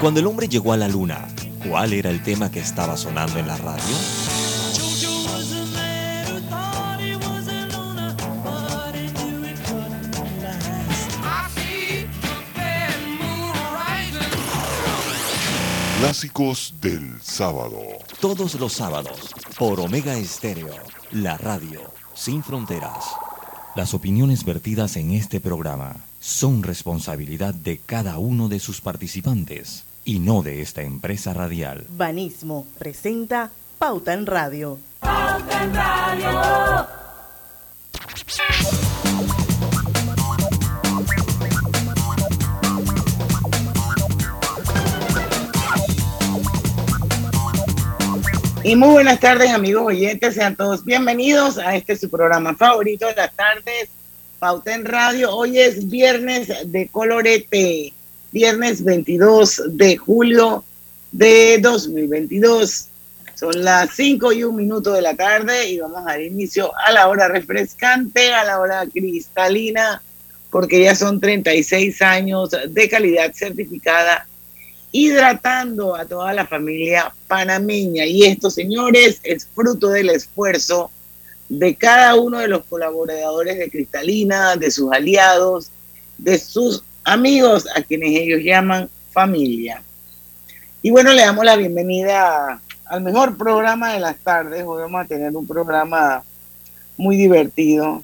[0.00, 1.28] Cuando el hombre llegó a la luna,
[1.68, 4.31] ¿cuál era el tema que estaba sonando en la radio?
[16.02, 17.78] Clásicos del sábado.
[18.20, 20.74] Todos los sábados, por Omega Estéreo,
[21.12, 21.80] la radio
[22.12, 23.04] sin fronteras.
[23.76, 30.18] Las opiniones vertidas en este programa son responsabilidad de cada uno de sus participantes y
[30.18, 31.86] no de esta empresa radial.
[31.96, 34.80] Banismo presenta Pauta en Radio.
[34.98, 37.01] Pauta en Radio.
[48.64, 50.34] Y muy buenas tardes, amigos oyentes.
[50.34, 53.88] Sean todos bienvenidos a este su programa favorito de las tardes,
[54.38, 55.34] Pauta en Radio.
[55.34, 57.92] Hoy es viernes de colorete,
[58.30, 60.62] viernes 22 de julio
[61.10, 62.86] de 2022.
[63.34, 66.92] Son las 5 y un minuto de la tarde y vamos a dar inicio a
[66.92, 70.00] la hora refrescante, a la hora cristalina,
[70.50, 74.28] porque ya son 36 años de calidad certificada
[74.92, 78.04] hidratando a toda la familia panameña.
[78.04, 80.90] Y esto, señores, es fruto del esfuerzo
[81.48, 85.70] de cada uno de los colaboradores de Cristalina, de sus aliados,
[86.18, 89.82] de sus amigos, a quienes ellos llaman familia.
[90.82, 94.64] Y bueno, le damos la bienvenida al mejor programa de las tardes.
[94.66, 96.22] Hoy vamos a tener un programa
[96.96, 98.02] muy divertido.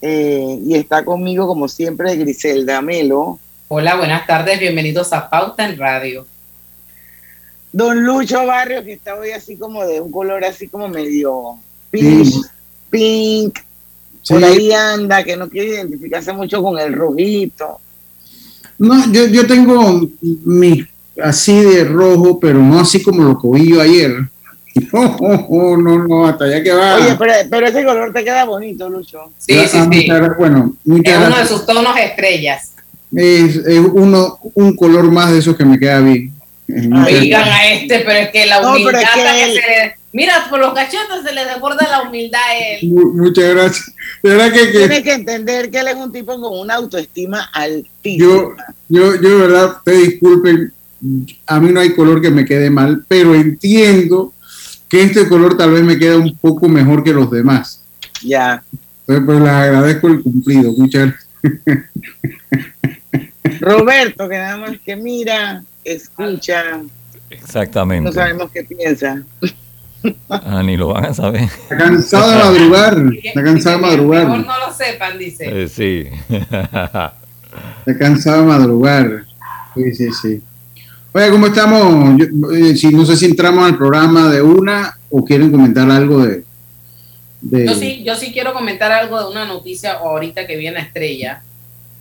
[0.00, 3.38] Eh, y está conmigo, como siempre, Griselda Melo.
[3.74, 6.26] Hola, buenas tardes, bienvenidos a Pauta en Radio.
[7.72, 11.56] Don Lucho Barrio, que está hoy así como de un color así como medio
[11.90, 12.40] pink, sí.
[12.90, 13.58] pink.
[14.20, 14.34] Sí.
[14.34, 17.80] Por ahí anda, que no quiere identificarse mucho con el rojito.
[18.78, 20.86] No, yo, yo tengo mi
[21.22, 24.16] así de rojo, pero no así como lo cogí yo ayer.
[24.92, 25.16] No,
[25.48, 26.96] no, no, no, hasta allá que va.
[26.96, 29.32] Oye, pero, pero ese color te queda bonito, Lucho.
[29.38, 29.98] Sí, sí, Ah, sí.
[30.10, 32.71] muchas- bueno, muchas Es uno de sus tonos estrellas.
[33.14, 36.32] Es, es uno, un color más de esos que me queda bien.
[36.68, 39.94] Oigan a este, pero es que la No, pero humildad es que él- se le-
[40.14, 42.88] Mira, por los cachetes se le desborda la humildad a él.
[42.90, 43.92] mu- muchas gracias.
[44.22, 47.48] De verdad que, que Tienes que entender que él es un tipo con una autoestima
[47.52, 48.24] altísima.
[48.26, 48.52] yo,
[48.88, 50.70] yo, yo de verdad, te disculpen,
[51.46, 54.32] a mí no hay color que me quede mal, pero entiendo
[54.88, 57.82] que este color tal vez me queda un poco mejor que los demás.
[58.22, 58.62] Ya.
[59.00, 60.72] Entonces, pues les agradezco el cumplido.
[60.76, 61.08] Muchas
[61.42, 61.82] gracias.
[63.62, 66.80] Roberto, que nada más que mira, escucha,
[67.30, 68.04] Exactamente.
[68.08, 69.22] no sabemos qué piensa.
[70.28, 71.42] Ah, ni lo van a saber.
[71.42, 72.98] Está cansado de madrugar.
[73.22, 74.26] Está cansado de Mejor madrugar.
[74.28, 75.62] no lo sepan, dice.
[75.62, 76.06] Eh, sí.
[76.28, 79.24] Está cansado de madrugar.
[79.74, 80.42] Sí, sí, sí.
[81.14, 82.16] Oye, ¿cómo estamos?
[82.18, 86.24] Yo, eh, si, no sé si entramos al programa de una o quieren comentar algo
[86.26, 86.44] de.
[87.42, 90.82] de- Yo sí, yo sí quiero comentar algo de una noticia ahorita que viene a
[90.82, 91.42] Estrella,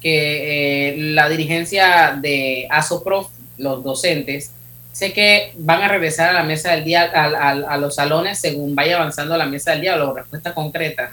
[0.02, 4.52] que eh, la dirigencia de ASOPROF, los docentes,
[4.92, 8.40] sé que van a regresar a la mesa del día, al- al- a, los salones
[8.40, 11.10] según vaya avanzando la mesa del día, o la respuesta concreta.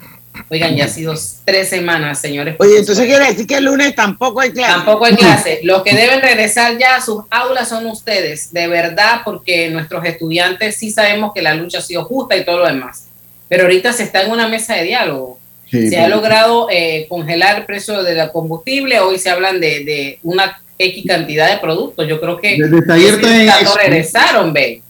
[0.50, 2.56] Oigan, ya ha sido tres semanas, señores.
[2.58, 4.72] Oye, entonces quiere decir que el lunes tampoco hay clase.
[4.72, 5.60] Tampoco hay clase.
[5.64, 10.76] Los que deben regresar ya a sus aulas son ustedes, de verdad, porque nuestros estudiantes
[10.76, 13.06] sí sabemos que la lucha ha sido justa y todo lo demás.
[13.48, 15.37] Pero ahorita se está en una mesa de diálogo.
[15.70, 19.00] Sí, Se ha logrado eh, congelar el precio del combustible.
[19.00, 22.08] Hoy se hablan de, de una X cantidad de productos.
[22.08, 23.20] Yo creo que Desde taller
[23.64, 24.82] no regresaron, ve.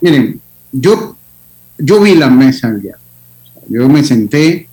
[0.00, 1.16] Miren, yo,
[1.78, 2.96] yo vi la mesa ya.
[3.68, 4.68] Yo me senté.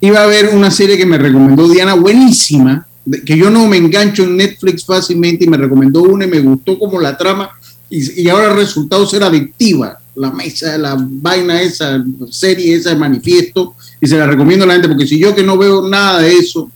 [0.00, 3.76] Iba a ver una serie que me recomendó Diana, buenísima, de- que yo no me
[3.76, 7.50] engancho en Netflix fácilmente y me recomendó una y me gustó como la trama
[7.90, 9.98] y, y ahora el resultado ser adictiva.
[10.14, 14.74] La mesa, la vaina esa, serie esa de manifiesto y se la recomiendo a la
[14.74, 16.68] gente porque si yo que no veo nada de eso,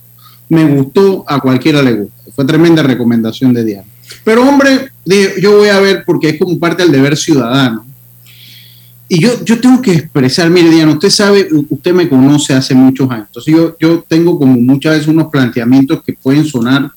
[0.47, 2.31] me gustó, a cualquiera le gusta.
[2.33, 3.87] Fue tremenda recomendación de Diana.
[4.23, 4.91] Pero hombre,
[5.41, 7.85] yo voy a ver porque es como parte del deber ciudadano.
[9.09, 13.09] Y yo, yo tengo que expresar, mire Diana, usted sabe, usted me conoce hace muchos
[13.09, 16.91] años, entonces yo, yo tengo como muchas veces unos planteamientos que pueden sonar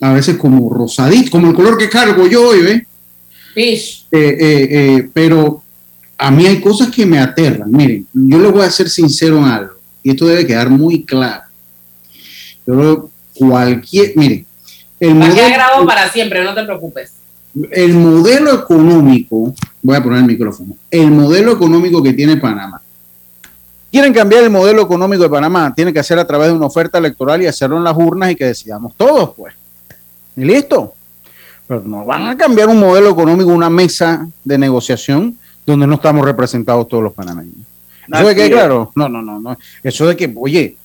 [0.00, 2.86] a veces como rosadito, como el color que cargo yo hoy, ¿ve?
[3.54, 4.06] Fish.
[4.12, 5.62] Eh, eh, eh, pero
[6.22, 7.70] a mí hay cosas que me aterran.
[7.72, 11.42] Miren, yo le voy a ser sincero en algo, y esto debe quedar muy claro.
[12.64, 14.46] Pero cualquier, miren,
[15.00, 17.12] el Va modelo- grabado para siempre, no te preocupes.
[17.72, 22.80] el modelo económico, voy a poner el micrófono, el modelo económico que tiene Panamá.
[23.90, 26.98] Quieren cambiar el modelo económico de Panamá, tiene que hacer a través de una oferta
[26.98, 29.54] electoral y hacerlo en las urnas y que decidamos todos, pues.
[30.36, 30.92] Y listo.
[31.66, 35.36] Pero no van a cambiar un modelo económico, una mesa de negociación
[35.66, 37.56] donde no estamos representados todos los panameños.
[38.12, 38.90] ¿Eso de qué, claro?
[38.94, 39.56] No, no, no, no.
[39.82, 40.76] Eso de que, oye,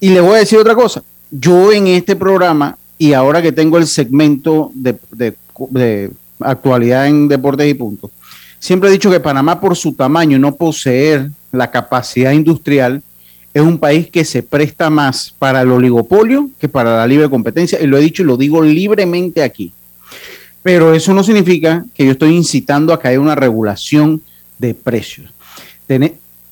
[0.00, 1.02] y le voy a decir otra cosa.
[1.30, 6.10] Yo en este programa, y ahora que tengo el segmento de, de
[6.40, 8.10] actualidad en deportes y puntos,
[8.58, 13.02] siempre he dicho que Panamá, por su tamaño y no poseer la capacidad industrial,
[13.54, 17.80] es un país que se presta más para el oligopolio que para la libre competencia,
[17.80, 19.72] y lo he dicho y lo digo libremente aquí.
[20.66, 24.20] Pero eso no significa que yo estoy incitando a que haya una regulación
[24.58, 25.30] de precios.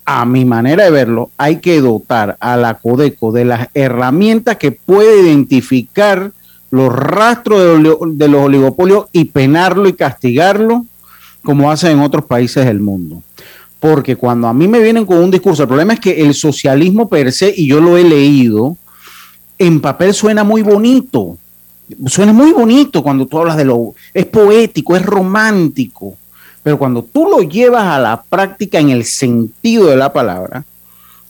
[0.05, 4.71] a mi manera de verlo, hay que dotar a la Codeco de las herramientas que
[4.71, 6.31] puede identificar
[6.71, 7.83] los rastros
[8.17, 10.87] de, los oligopolios y penarlo y castigarlo
[11.43, 13.21] como hacen en otros países del mundo.
[13.81, 17.09] Porque cuando a mí me vienen con un discurso, el problema es que el socialismo
[17.09, 18.77] per se, y yo lo he leído,
[19.59, 21.37] en papel suena muy bonito.
[22.07, 23.95] Suena muy bonito cuando tú hablas de lo...
[24.13, 26.15] Es poético, es romántico.
[26.63, 30.65] Pero cuando tú lo llevas a la práctica en el sentido de la palabra,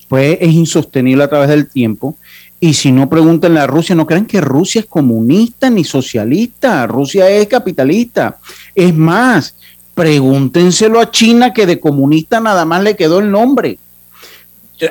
[0.08, 2.16] pues es insostenible a través del tiempo.
[2.60, 6.86] Y si no preguntan a Rusia, no crean que Rusia es comunista ni socialista.
[6.86, 8.38] Rusia es capitalista.
[8.74, 9.54] Es más,
[9.94, 13.78] Pregúntenselo a China que de comunista nada más le quedó el nombre.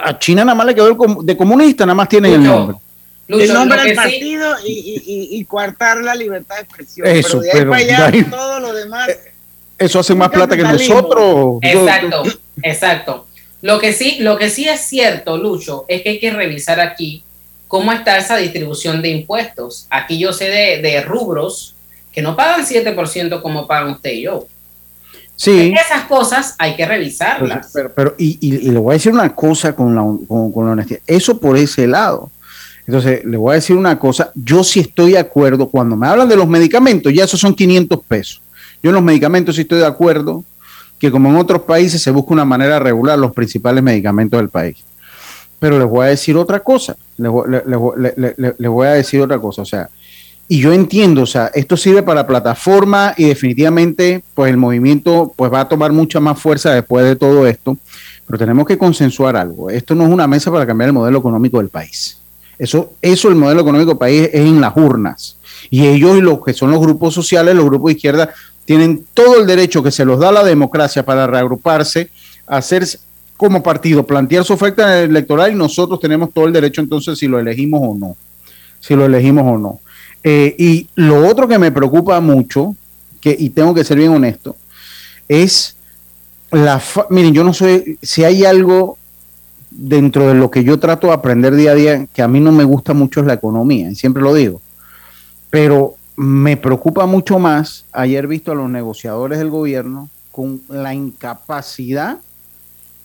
[0.02, 2.78] A China nada más le quedó el de comunista, nada más tiene el nombre.
[3.28, 7.08] El nombre del partido y, coartar la libertad de expresión.
[7.08, 9.10] Eso, pero de ahí para allá, todo lo demás.
[9.10, 9.20] Eh,
[9.78, 11.60] eso hace más plata que nosotros.
[11.62, 12.24] Exacto,
[12.62, 13.28] exacto.
[13.62, 17.24] Lo que sí, lo que sí es cierto, Lucho, es que hay que revisar aquí
[17.68, 19.88] cómo está esa distribución de impuestos.
[19.90, 21.76] Aquí yo sé de, de rubros
[22.12, 24.48] que no pagan 7% como pagan usted y yo.
[25.36, 25.74] Sí.
[25.74, 27.74] Esas cosas hay que revisarlas.
[27.96, 31.02] Pero, y, le voy a decir una cosa con la, con, la honestidad.
[31.08, 32.32] Eso por ese lado.
[32.86, 34.32] Entonces, le voy a decir una cosa.
[34.36, 35.70] Yo sí estoy de acuerdo.
[35.70, 38.42] Cuando me hablan de los medicamentos, ya esos son 500 pesos.
[38.82, 40.44] Yo en los medicamentos sí estoy de acuerdo
[41.00, 44.50] que como en otros países se busca una manera de regular los principales medicamentos del
[44.50, 44.78] país.
[45.60, 46.96] Pero les voy a decir otra cosa.
[47.18, 47.32] Les,
[48.58, 49.62] les voy a decir otra cosa.
[49.62, 49.90] O sea,
[50.48, 55.52] y yo entiendo, o sea, esto sirve para plataforma y definitivamente pues el movimiento pues
[55.52, 57.78] va a tomar mucha más fuerza después de todo esto,
[58.28, 59.70] pero tenemos que consensuar algo.
[59.70, 62.18] Esto no es una mesa para cambiar el modelo económico del país.
[62.58, 65.38] Eso, eso el modelo económico país es en las urnas.
[65.70, 68.34] Y ellos los que son los grupos sociales, los grupos de izquierda,
[68.66, 72.10] tienen todo el derecho que se los da la democracia para reagruparse,
[72.48, 72.86] hacer
[73.38, 77.40] como partido, plantear su oferta electoral y nosotros tenemos todo el derecho entonces si lo
[77.40, 78.16] elegimos o no.
[78.80, 79.80] Si lo elegimos o no.
[80.24, 82.76] Eh, y lo otro que me preocupa mucho,
[83.20, 84.56] que, y tengo que ser bien honesto,
[85.28, 85.76] es
[86.52, 86.82] la...
[87.10, 88.98] Miren, yo no sé si hay algo
[89.76, 92.52] dentro de lo que yo trato de aprender día a día, que a mí no
[92.52, 94.62] me gusta mucho es la economía, y siempre lo digo,
[95.50, 102.20] pero me preocupa mucho más ayer visto a los negociadores del gobierno con la incapacidad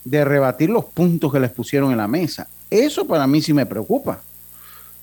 [0.04, 2.48] de rebatir los puntos que les pusieron en la mesa.
[2.70, 4.20] Eso para mí sí me preocupa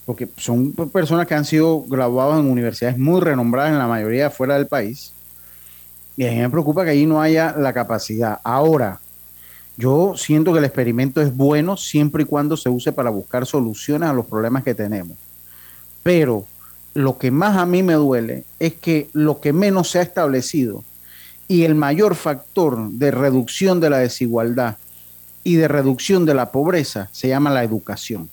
[0.06, 4.56] porque son personas que han sido graduadas en universidades muy renombradas en la mayoría fuera
[4.56, 5.12] del país.
[6.16, 8.40] Y a mí me preocupa que ahí no haya la capacidad.
[8.44, 9.00] Ahora,
[9.78, 14.10] yo siento que el experimento es bueno siempre y cuando se use para buscar soluciones
[14.10, 15.18] a los problemas que tenemos.
[16.04, 16.46] Pero
[16.94, 20.84] lo que más a mí me duele es que lo que menos se ha establecido
[21.48, 24.78] y el mayor factor de reducción de la desigualdad
[25.44, 28.30] y de reducción de la pobreza se llama la educación.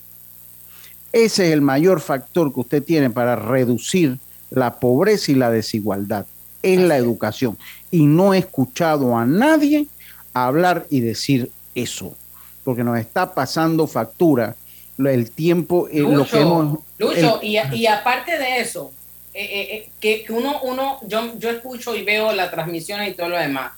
[1.11, 4.17] Ese es el mayor factor que usted tiene para reducir
[4.49, 6.25] la pobreza y la desigualdad,
[6.63, 7.57] es la educación.
[7.91, 9.87] Y no he escuchado a nadie
[10.33, 12.15] hablar y decir eso,
[12.63, 14.55] porque nos está pasando factura
[14.97, 16.79] el tiempo, eh, lo que hemos...
[16.97, 18.91] Lucho, y, aparte de eso,
[19.33, 23.37] eh, eh, que, uno, uno yo, yo escucho y veo la transmisión y todo lo
[23.37, 23.73] demás.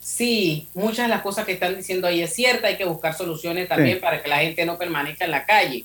[0.00, 3.68] Sí, muchas de las cosas que están diciendo ahí es cierta, hay que buscar soluciones
[3.68, 5.84] también para que la gente no permanezca en la calle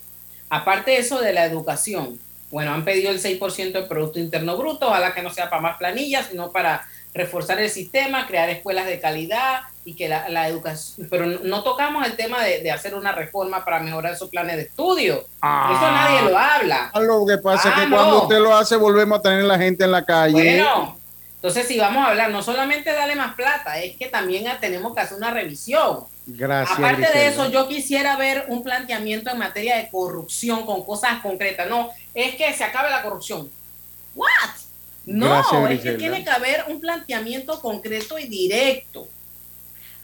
[0.53, 2.19] Aparte de eso de la educación,
[2.51, 5.77] bueno, han pedido el 6% del Producto Interno Bruto, ojalá que no sea para más
[5.77, 11.25] planillas, sino para reforzar el sistema, crear escuelas de calidad y que la, educación, pero
[11.25, 15.15] no tocamos el tema de, hacer una reforma para mejorar esos planes de estudio.
[15.19, 16.09] Eso ah.
[16.09, 16.91] nadie lo habla.
[17.01, 19.83] Lo que pasa es que ah, cuando usted lo hace volvemos a tener la gente
[19.83, 20.33] en la calle.
[20.33, 20.97] Bueno,
[21.35, 25.01] entonces si vamos a hablar, no solamente darle más plata, es que también tenemos que
[25.01, 26.05] hacer una revisión.
[26.25, 26.79] Gracias.
[26.79, 31.69] Aparte de eso, yo quisiera ver un planteamiento en materia de corrupción con cosas concretas.
[31.69, 33.49] No, es que se acabe la corrupción.
[34.15, 34.29] ¿What?
[35.05, 39.09] No, Gracias, es que tiene que haber un planteamiento concreto y directo.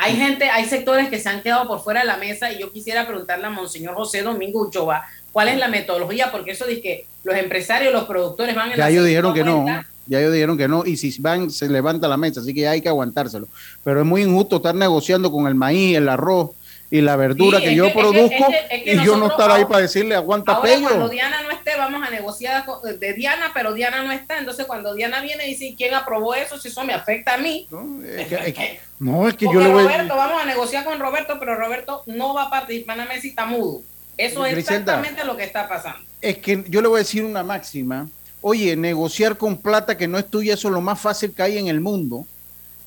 [0.01, 2.71] Hay gente, hay sectores que se han quedado por fuera de la mesa y yo
[2.71, 5.03] quisiera preguntarle a Monseñor José Domingo Uchoa
[5.33, 8.85] cuál es la metodología, porque eso dice que los empresarios, los productores van en Ya
[8.85, 9.65] la ellos dijeron que no,
[10.05, 12.71] ya ellos dijeron que no, y si van, se levanta la mesa, así que ya
[12.71, 13.49] hay que aguantárselo.
[13.83, 16.51] Pero es muy injusto estar negociando con el maíz, el arroz
[16.91, 19.27] y la verdura Sí, que yo que- produzco es que- es que y yo no
[19.27, 21.09] estar ahí para decirle aguanta Ahora cuando pello.
[21.09, 22.65] Diana no esté, vamos a negociar
[22.97, 24.39] de Diana, pero Diana no está.
[24.39, 26.57] Entonces cuando Diana viene y dice, ¿quién aprobó eso?
[26.57, 27.67] Si eso me afecta a mí.
[27.69, 31.55] No, es que, no, es yo le voy Roberto, vamos a negociar con Roberto, pero
[31.55, 33.81] Roberto no va a participar en y está mudo.
[34.17, 35.99] Eso es exactamente lo que está pasando.
[36.21, 38.09] es que yo le voy a decir una máxima.
[38.41, 41.57] Oye, negociar con plata que no es tuya, eso es lo más fácil que hay
[41.57, 42.25] en el mundo.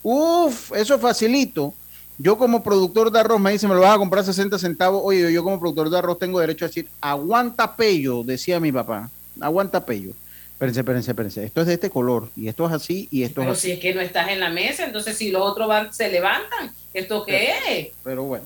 [0.02, 1.73] Uf, eso es facilito.
[2.22, 5.02] Yo como productor de arroz me dice, me lo vas a comprar 60 centavos.
[5.04, 9.10] Oye, yo como productor de arroz tengo derecho a decir, aguanta pello, decía mi papá.
[9.40, 10.12] Aguanta pello.
[10.52, 11.44] Espérense, espérense, espérense.
[11.44, 13.66] Esto es de este color y esto es así y esto Pero es así.
[13.66, 16.72] si es que no estás en la mesa, entonces si los otros van, se levantan,
[16.94, 17.88] ¿esto qué es?
[18.04, 18.44] Pero bueno,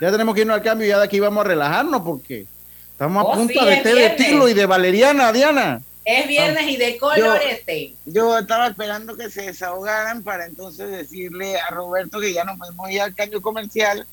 [0.00, 2.46] ya tenemos que irnos al cambio y ya de aquí vamos a relajarnos porque
[2.92, 5.82] estamos Oh, a punto sí, de té de tilo y de valeriana, Diana.
[6.10, 7.94] Es viernes y de colorete.
[8.06, 12.90] Yo estaba esperando que se desahogaran para entonces decirle a Roberto que ya nos podemos
[12.90, 14.06] ir al cambio comercial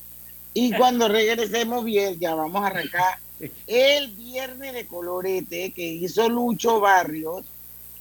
[0.52, 3.18] y cuando regresemos bien ya vamos a arrancar
[3.66, 7.46] el viernes de colorete que hizo Lucho Barrios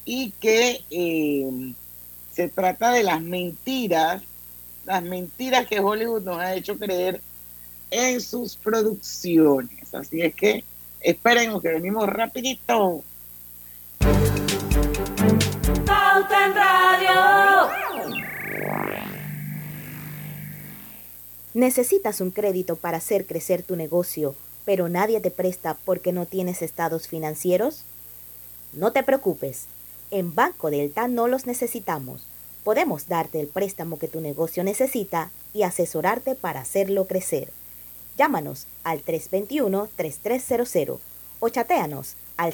[0.04, 1.74] y que eh,
[2.34, 4.24] se trata de las mentiras,
[4.86, 7.22] las mentiras que Hollywood nos ha hecho creer
[7.92, 9.94] en sus producciones.
[9.94, 10.66] Así es que
[11.00, 13.06] esperen que venimos rapidito.
[15.86, 17.70] Pauta Radio.
[21.54, 24.36] Necesitas un crédito para hacer crecer tu negocio,
[24.66, 27.84] pero nadie te presta porque no tienes estados financieros?
[28.74, 29.68] No te preocupes,
[30.12, 32.28] en Banco Delta no los necesitamos.
[32.64, 37.52] Podemos darte el préstamo que tu negocio necesita y asesorarte para hacerlo crecer.
[38.18, 41.00] Llámanos al 321-3300
[41.40, 42.54] o chateanos al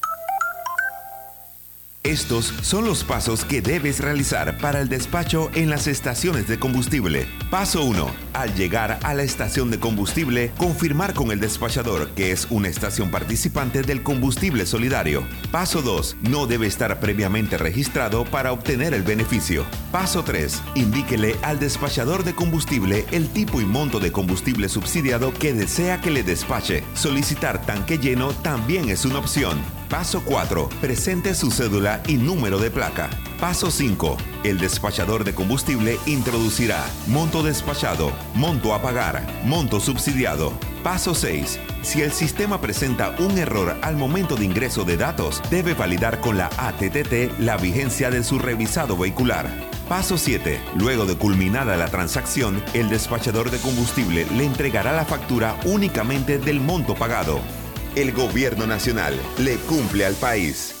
[2.03, 7.27] Estos son los pasos que debes realizar para el despacho en las estaciones de combustible.
[7.51, 8.09] Paso 1.
[8.33, 13.11] Al llegar a la estación de combustible, confirmar con el despachador que es una estación
[13.11, 15.27] participante del combustible solidario.
[15.51, 16.17] Paso 2.
[16.23, 19.63] No debe estar previamente registrado para obtener el beneficio.
[19.91, 20.59] Paso 3.
[20.73, 26.09] Indíquele al despachador de combustible el tipo y monto de combustible subsidiado que desea que
[26.09, 26.83] le despache.
[26.95, 29.59] Solicitar tanque lleno también es una opción.
[29.87, 30.69] Paso 4.
[30.79, 33.09] Presente su cédula y número de placa.
[33.39, 34.17] Paso 5.
[34.43, 40.53] El despachador de combustible introducirá monto despachado, monto a pagar, monto subsidiado.
[40.83, 41.59] Paso 6.
[41.81, 46.37] Si el sistema presenta un error al momento de ingreso de datos, debe validar con
[46.37, 49.49] la ATTT la vigencia de su revisado vehicular.
[49.89, 50.59] Paso 7.
[50.77, 56.61] Luego de culminada la transacción, el despachador de combustible le entregará la factura únicamente del
[56.61, 57.41] monto pagado.
[57.95, 60.80] El gobierno nacional le cumple al país.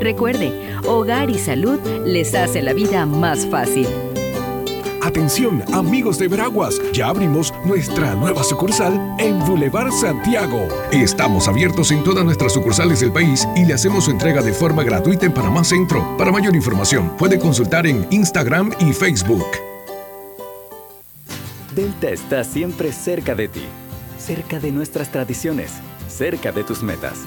[0.00, 0.52] Recuerde,
[0.86, 3.86] Hogar y Salud les hace la vida más fácil.
[5.02, 10.68] Atención, amigos de Veraguas, ya abrimos nuestra nueva sucursal en Boulevard Santiago.
[10.90, 14.84] Estamos abiertos en todas nuestras sucursales del país y le hacemos su entrega de forma
[14.84, 16.16] gratuita en Panamá Centro.
[16.16, 19.46] Para mayor información, puede consultar en Instagram y Facebook.
[21.74, 23.64] Delta está siempre cerca de ti,
[24.18, 25.72] cerca de nuestras tradiciones,
[26.08, 27.26] cerca de tus metas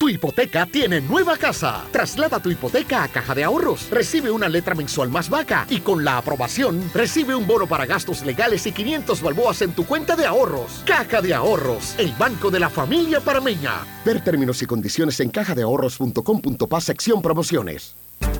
[0.00, 1.84] Tu hipoteca tiene nueva casa.
[1.92, 3.90] Traslada tu hipoteca a Caja de Ahorros.
[3.90, 8.24] Recibe una letra mensual más vaca y con la aprobación recibe un bono para gastos
[8.24, 10.82] legales y 500 balboas en tu cuenta de ahorros.
[10.86, 13.84] Caja de Ahorros, el banco de la familia parameña.
[14.02, 17.94] Ver términos y condiciones en cajadeahorros.com.pa sección promociones.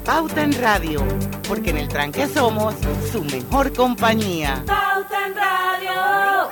[0.06, 1.06] Pauta en Radio,
[1.46, 2.74] porque en el tranque somos
[3.12, 4.64] su mejor compañía.
[4.66, 6.48] Pauta en Radio.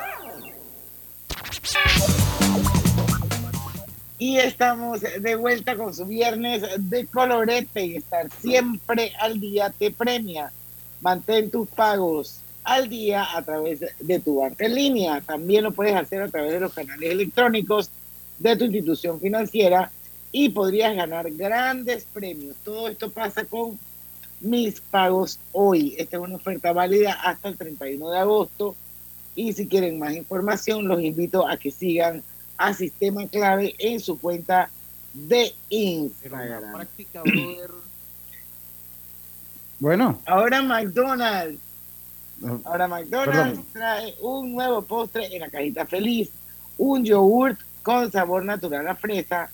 [4.19, 9.91] Y estamos de vuelta con su viernes de colorete y estar siempre al día te
[9.91, 10.51] premia.
[10.99, 15.21] Mantén tus pagos al día a través de tu banca en línea.
[15.21, 17.91] También lo puedes hacer a través de los canales electrónicos
[18.39, 19.89] de tu institución financiera
[20.33, 22.57] y podrías ganar grandes premios.
[22.65, 23.79] Todo esto pasa con
[24.41, 25.95] mis pagos hoy.
[25.97, 28.75] Esta es una oferta válida hasta el 31 de agosto.
[29.33, 32.21] Y si quieren más información, los invito a que sigan
[32.59, 34.69] a Sistema Clave en su cuenta
[35.13, 36.85] de Instagram.
[39.81, 40.21] Bueno.
[40.25, 41.57] Ahora McDonald's.
[42.65, 42.89] Ahora Perdón.
[42.89, 46.29] McDonald's trae un nuevo postre en la cajita feliz.
[46.77, 49.49] Un yogurt con sabor natural a fresa,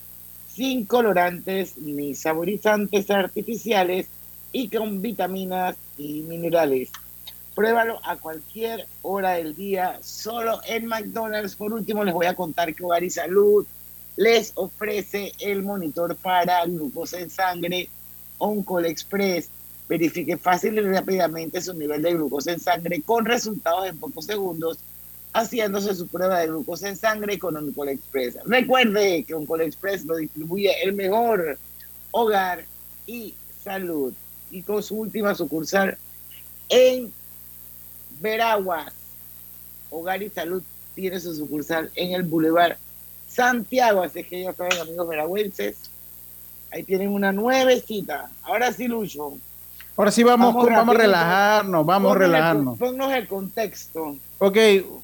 [0.52, 4.08] sin colorantes ni saborizantes artificiales
[4.50, 6.90] y con vitaminas y minerales.
[7.56, 11.56] Pruébalo a cualquier hora del día, solo en McDonald's.
[11.56, 13.66] Por último, les voy a contar que Hogar y Salud
[14.16, 17.88] les ofrece el monitor para glucosa en sangre
[18.36, 19.48] Oncol Express.
[19.88, 24.78] Verifique fácil y rápidamente su nivel de glucosa en sangre con resultados en pocos segundos,
[25.32, 28.36] haciéndose su prueba de glucosa en sangre con Oncol Express.
[28.44, 31.58] Recuerde que Oncol Express lo distribuye el mejor
[32.10, 32.66] hogar
[33.06, 34.12] y salud.
[34.50, 35.96] Y con su última sucursal
[36.68, 37.10] en
[38.20, 38.92] Veraguas.
[39.90, 40.62] Hogar y Salud
[40.94, 42.76] tiene su sucursal en el Boulevard
[43.28, 44.02] Santiago.
[44.02, 45.76] Así que ya saben, amigos veragüenses.
[46.72, 48.30] Ahí tienen una nuevecita.
[48.42, 49.34] Ahora sí, Lucho.
[49.96, 52.78] Ahora sí vamos, Vamos con- vamos a relajarnos, vamos a relajarnos.
[52.78, 54.16] Ponnos el contexto.
[54.38, 54.56] Ok,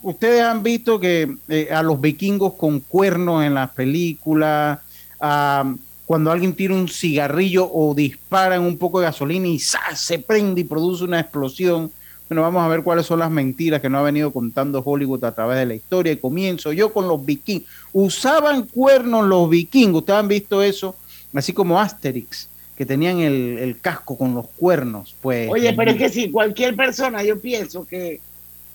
[0.02, 4.80] ustedes han visto que eh, a los vikingos con cuernos en las películas,
[5.18, 9.98] ah, cuando alguien tira un cigarrillo o disparan un poco de gasolina y ¡zas!
[9.98, 11.90] se prende y produce una explosión.
[12.32, 15.34] Bueno, vamos a ver cuáles son las mentiras que nos ha venido contando Hollywood a
[15.34, 16.14] través de la historia.
[16.14, 17.68] Y comienzo yo con los vikingos.
[17.92, 20.96] Usaban cuernos los vikingos, ustedes han visto eso,
[21.34, 25.14] así como Asterix, que tenían el, el casco con los cuernos.
[25.20, 28.18] Pues, Oye, pero es que si cualquier persona, yo pienso que,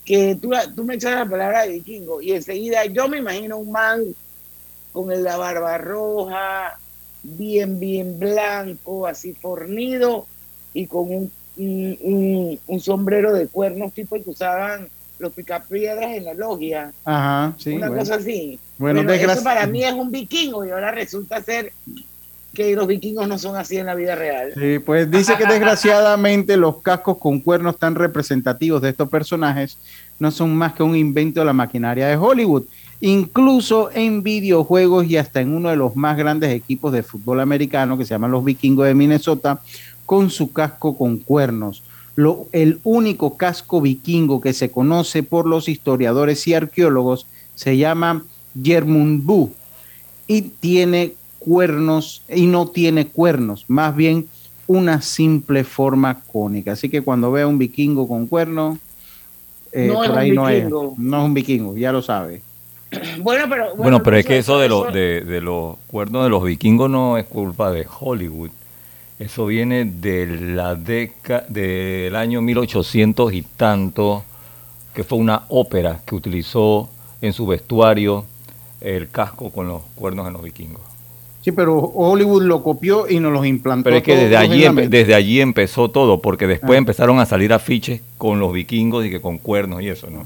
[0.05, 3.71] que tú, tú me echas la palabra de vikingo y enseguida yo me imagino un
[3.71, 4.03] man
[4.93, 6.77] con la barba roja,
[7.23, 10.27] bien, bien blanco, así fornido
[10.75, 14.87] y con un, un, un- un sombrero de cuernos tipo el que usaban
[15.19, 16.91] los picapiedras en la logia.
[17.03, 17.71] Ajá, sí.
[17.73, 18.01] una bueno.
[18.03, 18.59] cosa así.
[18.77, 21.73] Bueno, eso para mí es un vikingo y ahora resulta ser
[22.53, 24.51] que los vikingos no son así en la vida real.
[24.55, 29.77] Sí, pues dice que desgraciadamente los cascos con cuernos tan representativos de estos personajes
[30.19, 32.63] no son más que un invento de la maquinaria de Hollywood.
[32.99, 37.97] Incluso en videojuegos y hasta en uno de los más grandes equipos de fútbol americano
[37.97, 39.59] que se llaman los vikingos de Minnesota,
[40.07, 41.83] con su casco con cuernos.
[42.15, 48.23] Lo, el único casco vikingo que se conoce por los historiadores y arqueólogos se llama
[48.59, 49.51] Yermunbu
[50.25, 54.27] y tiene cuernos y no tiene cuernos, más bien
[54.65, 56.71] una simple forma cónica.
[56.71, 58.79] Así que cuando vea un vikingo con cuernos,
[59.73, 60.95] eh, No es por un ahí no es, vikingo.
[60.97, 62.41] no es un vikingo, ya lo sabe.
[63.21, 66.43] Bueno, pero Bueno, pero es que eso de, los de, de los cuernos de los
[66.43, 68.51] vikingos no es culpa de Hollywood.
[69.19, 74.23] Eso viene de la década del año 1800 y tanto,
[74.93, 76.89] que fue una ópera que utilizó
[77.21, 78.25] en su vestuario
[78.79, 80.81] el casco con los cuernos en los vikingos.
[81.41, 83.85] Sí, pero Hollywood lo copió y nos los implantó.
[83.85, 86.79] Pero es que desde allí, desde allí empezó todo, porque después Ah.
[86.79, 90.25] empezaron a salir afiches con los vikingos y que con cuernos y eso, ¿no?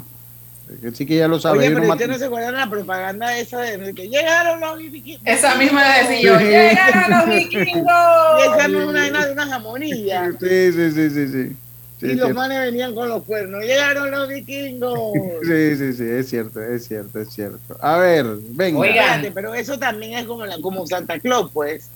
[0.94, 1.60] Sí que ya lo sabe.
[1.60, 5.22] Oye, pero no no se acuerda de la propaganda esa de que llegaron los vikingos.
[5.26, 6.46] Esa misma la decía yo, Sí.
[6.46, 7.94] llegaron los vikingos.
[8.40, 10.32] Y esa no es una vaina de una jamonilla.
[10.40, 11.56] Sí, sí, sí, sí, sí.
[12.00, 12.34] Sí, y los cierto.
[12.34, 13.62] manes venían con los cuernos.
[13.64, 15.12] Llegaron los vikingos.
[15.44, 17.78] Sí, sí, sí, es cierto, es cierto, es cierto.
[17.82, 18.86] A ver, venga.
[18.86, 21.90] Espérate, pero eso también es como, la, como Santa Claus, pues.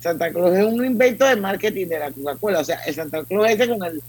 [0.00, 2.60] Santa Claus es un invento de marketing de la Coca-Cola.
[2.60, 4.02] O sea, el Santa Claus ese con, el,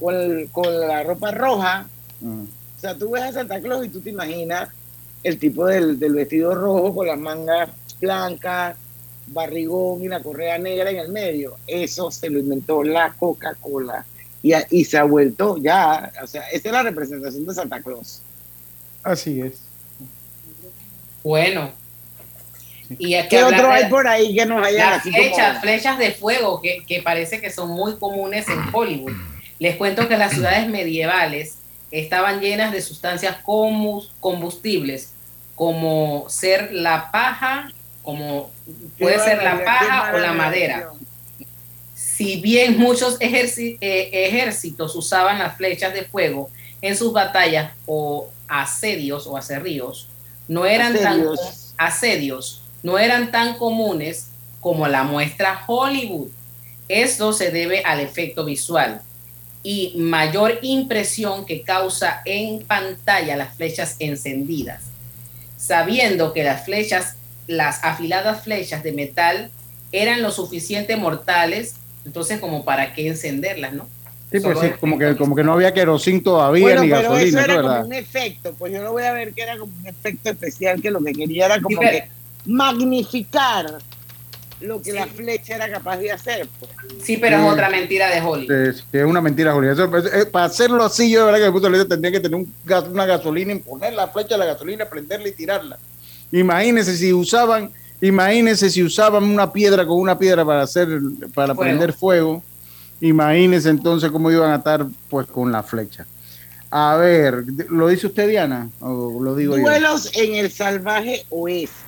[0.00, 1.86] con, el- con la ropa roja.
[2.20, 2.44] Mm.
[2.78, 4.68] O sea, tú ves a Santa Claus y tú te imaginas
[5.24, 8.76] el tipo del, del vestido rojo con las mangas blancas,
[9.26, 11.56] barrigón y la correa negra en el medio.
[11.66, 14.06] Eso se lo inventó la Coca-Cola.
[14.44, 18.22] Y, y se ha vuelto ya, o sea, esa es la representación de Santa Claus.
[19.02, 19.60] Así es.
[21.24, 21.72] Bueno.
[22.90, 25.60] Y ¿Qué otro hay por ahí que nos Las así flechas, como...
[25.60, 29.12] flechas de fuego que, que parece que son muy comunes en Hollywood.
[29.58, 31.57] Les cuento que las ciudades medievales
[31.90, 33.36] estaban llenas de sustancias
[34.20, 35.12] combustibles,
[35.54, 37.70] como ser la paja,
[38.02, 38.50] como
[38.98, 40.90] puede Qué ser la paja o la madera.
[41.94, 49.26] Si bien muchos eh, ejércitos usaban las flechas de fuego en sus batallas o asedios
[49.26, 50.08] o acerríos,
[50.46, 51.40] no eran Asedios.
[51.76, 54.28] tan asedios, no eran tan comunes
[54.60, 56.28] como la muestra Hollywood.
[56.88, 59.02] Esto se debe al efecto visual
[59.62, 64.82] y mayor impresión que causa en pantalla las flechas encendidas,
[65.56, 67.16] sabiendo que las flechas,
[67.46, 69.50] las afiladas flechas de metal
[69.92, 73.88] eran lo suficiente mortales, entonces como para qué encenderlas, ¿no?
[74.30, 77.10] Sí, pues sí, es- como que, como que no había querosín todavía Bueno, ni pero
[77.10, 77.54] gasolina, eso ¿no?
[77.54, 77.86] era como ¿verdad?
[77.86, 80.90] un efecto, pues yo lo voy a ver que era como un efecto especial que
[80.90, 82.04] lo que quería era como Sí, que
[82.44, 83.78] magnificar
[84.60, 86.48] lo que la flecha era capaz de hacer.
[86.58, 86.70] pues.
[87.02, 88.74] Sí, pero es otra mentira de Hollywood.
[88.74, 89.54] Sí, es una mentira.
[89.70, 92.12] Eso, pues, eh, para hacerlo así, yo de verdad que me puse a leer, tendría
[92.12, 95.78] que tener un gas- una gasolina, poner la flecha de la gasolina, prenderla y tirarla.
[96.32, 100.88] Imagínense si usaban, imagínense si usaban una piedra con una piedra para hacer,
[101.34, 101.60] para Fuego.
[101.60, 102.42] prender fuego.
[103.00, 106.06] Imagínense entonces cómo iban a estar pues con la flecha.
[106.70, 108.68] A ver, ¿lo dice usted, Diana?
[108.80, 109.62] ¿O lo digo yo?
[109.62, 111.87] Duelos en el salvaje oeste.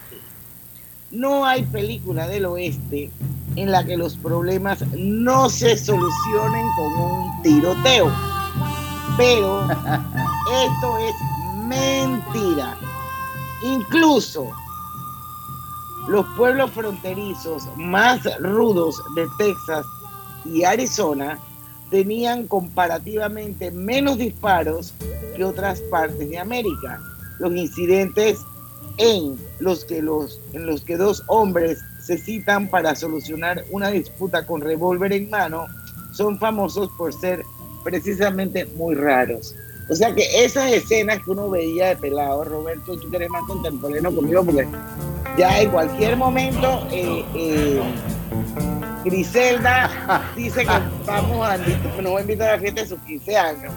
[1.10, 3.10] No hay película del oeste
[3.56, 8.12] en la que los problemas no se solucionen con un tiroteo.
[9.16, 11.14] Pero esto es
[11.66, 12.76] mentira.
[13.64, 14.50] Incluso
[16.08, 19.84] los pueblos fronterizos más rudos de Texas
[20.44, 21.38] y Arizona
[21.90, 24.94] tenían comparativamente menos disparos
[25.36, 27.00] que otras partes de América.
[27.40, 28.38] Los incidentes
[29.00, 34.46] en los que los en los que dos hombres se citan para solucionar una disputa
[34.46, 35.66] con revólver en mano
[36.12, 37.42] son famosos por ser
[37.82, 39.54] precisamente muy raros.
[39.88, 44.14] O sea que esas escenas que uno veía de pelado, Roberto, tú eres más contemporáneo
[44.14, 44.68] conmigo, porque
[45.36, 47.80] ya en cualquier momento eh, eh,
[49.04, 53.36] Griselda dice que vamos a nos va a invitar a la fiesta de sus 15
[53.36, 53.72] años.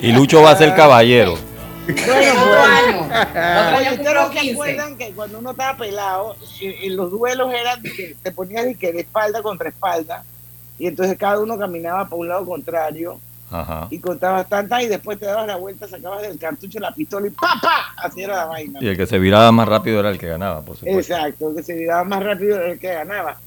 [0.00, 1.36] Y Lucho va a ser caballero.
[1.86, 2.88] Bueno, Otro pues.
[2.88, 3.00] año.
[3.02, 4.52] Otro año Oye, ¿ustedes cumplo no se 15.
[4.52, 8.74] acuerdan que cuando uno estaba pelado, eh, eh, los duelos eran que te ponías de,
[8.74, 10.24] que de espalda contra espalda
[10.78, 13.20] y entonces cada uno caminaba para un lado contrario
[13.50, 13.86] Ajá.
[13.90, 17.30] y contabas tantas y después te dabas la vuelta, sacabas del cartucho la pistola y
[17.30, 17.94] ¡pa, pa!
[17.98, 18.78] Así era la vaina.
[18.82, 21.14] Y el que se viraba más rápido era el que ganaba, por supuesto.
[21.14, 23.38] Exacto, el que se viraba más rápido era el que ganaba.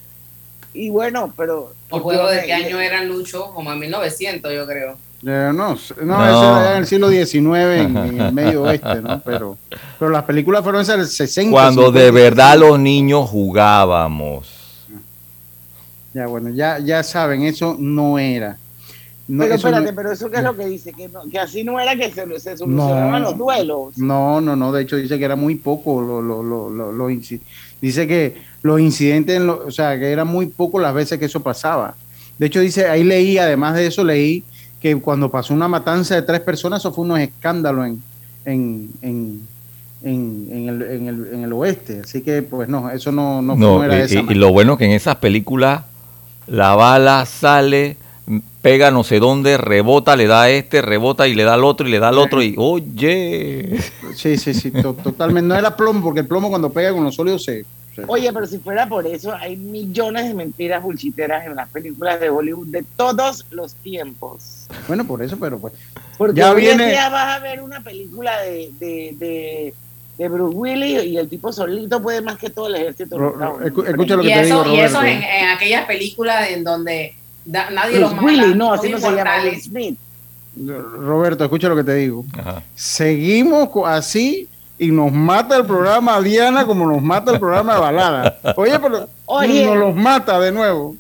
[0.73, 1.73] Y bueno, pero...
[1.89, 3.52] ¿Los juegos de qué últimamente- año eran, Lucho?
[3.52, 4.97] Como en 1900, yo creo.
[5.25, 6.25] Eh, no, no, No.
[6.25, 9.19] eso era en el siglo XIX en, en el medio oeste, ¿no?
[9.21, 9.58] Pero,
[9.97, 11.51] pero las películas fueron esas del 60.
[11.51, 12.12] Cuando de 50.
[12.12, 14.47] verdad los niños jugábamos.
[16.13, 18.58] Ya, bueno, ya, ya saben, eso no era.
[19.27, 21.63] No, pero espérate, no- pero eso qué es lo que dice, que, no- que así
[21.63, 23.30] no era que se, se solucionaban No.
[23.30, 23.97] los duelos.
[23.97, 27.08] No, no, no, de hecho dice que era muy poco lo, lo, lo, lo-
[27.82, 31.25] dice que los incidentes, en lo- o sea, que eran muy poco las veces que
[31.25, 31.95] eso pasaba.
[32.38, 34.43] De hecho dice, ahí leí, además de eso leí
[34.82, 38.02] que cuando pasó una matanza de tres personas, eso fue unos escándalos en,
[38.46, 39.42] en, en,
[40.04, 42.02] en, en el, en, el, en el oeste.
[42.04, 44.86] Así que, pues no, eso no, no, No, era y, esa y- lo bueno que
[44.86, 45.82] en esas películas
[46.46, 47.98] la bala sale,
[48.62, 51.88] pega no sé dónde, rebota, le da a este, rebota y le da al otro
[51.88, 53.80] y le da al otro y oye.
[54.16, 55.48] Sí, sí, sí, to- totalmente.
[55.48, 57.66] No era plomo, porque el plomo cuando pega con los sólidos se...
[58.07, 62.29] Oye, pero si fuera por eso, hay millones de mentiras bullshiteras en las películas de
[62.29, 64.67] Hollywood de todos los tiempos.
[64.88, 65.73] Bueno, por eso, pero pues...
[66.17, 69.73] Porque Ya hoy en viene- día vas a ver una película de, de, de,
[70.17, 73.17] de Bruce Willis y el tipo solito puede más que todo el ejército.
[73.17, 75.17] Ro- ro- escu- escucha lo que y te eso, digo, y eso Roberto.
[75.17, 78.25] en, en aquellas películas en donde da- nadie Bruce los mata.
[78.25, 79.31] Willis, no, así no se llama
[79.62, 79.97] Smith.
[80.65, 82.25] Roberto, escucha lo que te digo.
[82.73, 84.47] Seguimos así
[84.80, 88.40] y nos mata el programa Diana como nos mata el programa de balada.
[88.56, 89.66] Oye, pero Oye.
[89.66, 90.96] nos los mata de nuevo.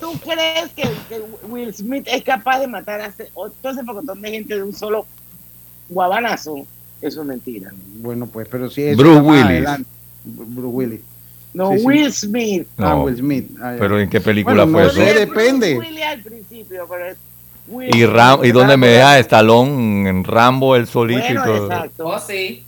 [0.00, 4.20] ¿Tú crees que, que Will Smith es capaz de matar a o- todo ese pocotón
[4.22, 5.06] de gente de un solo
[5.88, 6.66] guabanazo?
[7.00, 7.70] Eso es mentira.
[7.98, 9.44] Bueno, pues, pero si eso Bruce Willis.
[9.44, 9.88] adelante.
[10.24, 11.00] Bruce Willis.
[11.54, 11.86] No, Sí, sí.
[11.86, 12.66] Will Smith.
[12.78, 13.02] Ah, No.
[13.04, 13.50] Will Smith.
[13.60, 13.76] Ah.
[13.78, 14.96] Pero ¿en qué película Bueno, fue no eso?
[14.96, 15.74] sé, Es depende.
[15.74, 17.25] Bruce Willis al principio, pero es Will
[17.68, 18.44] Y, Ram-.
[18.44, 21.66] ¿Y dónde me deja Estalón en Rambo el solito y Bueno, todo?
[21.66, 22.06] exacto.
[22.06, 22.64] Oh, sí.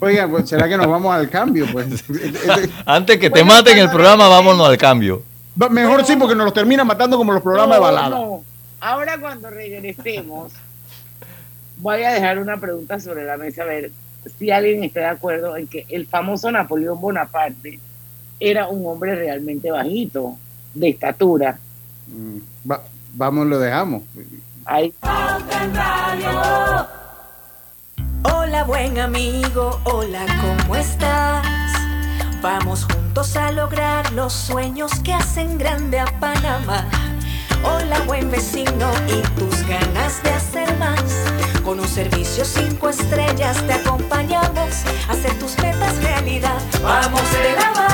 [0.00, 1.66] Oiga, pues, ¿será que nos vamos al cambio?
[1.72, 1.86] Pues
[2.86, 5.22] Antes que te Bueno, maten el programa, vámonos al cambio.
[5.70, 8.08] Mejor sí, porque nos los termina matando como los programas de balada.
[8.10, 8.42] no.
[8.80, 10.52] Ahora cuando regresemos,
[11.78, 13.90] voy a dejar una pregunta sobre la mesa a ver
[14.38, 17.78] si alguien está de acuerdo en que el famoso Napoleón Bonaparte
[18.40, 20.36] era un hombre realmente bajito,
[20.74, 21.58] de estatura.
[22.08, 22.82] Mm, va-
[23.14, 24.02] vamos, lo dejamos.
[24.64, 24.92] Ahí.
[28.22, 31.46] Hola buen amigo, hola, ¿cómo estás?
[32.40, 36.86] Vamos juntos a lograr los sueños que hacen grande a Panamá.
[37.62, 41.02] Hola buen vecino y tus ganas de hacer más.
[41.64, 46.60] Con un servicio cinco estrellas te acompañamos a hacer tus metas realidad.
[46.82, 47.93] Vamos de la mano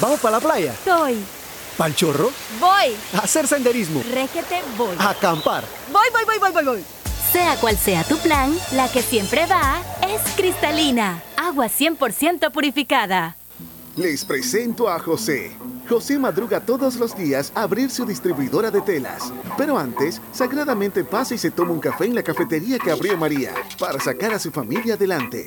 [0.00, 0.72] ¿Vamos para la playa?
[0.72, 1.16] Estoy.
[1.76, 2.30] ¿Pal chorro?
[2.60, 2.96] Voy.
[3.14, 4.02] ¿A hacer senderismo?
[4.12, 4.96] Réquete, voy.
[4.98, 5.64] ¿A acampar?
[5.92, 6.84] Voy, voy, voy, voy, voy, voy.
[7.32, 11.22] Sea cual sea tu plan, la que siempre va es cristalina.
[11.36, 13.36] Agua 100% purificada.
[13.96, 15.52] Les presento a José.
[15.88, 19.32] José madruga todos los días a abrir su distribuidora de telas.
[19.56, 23.54] Pero antes, sagradamente pasa y se toma un café en la cafetería que abrió María
[23.78, 25.46] para sacar a su familia adelante.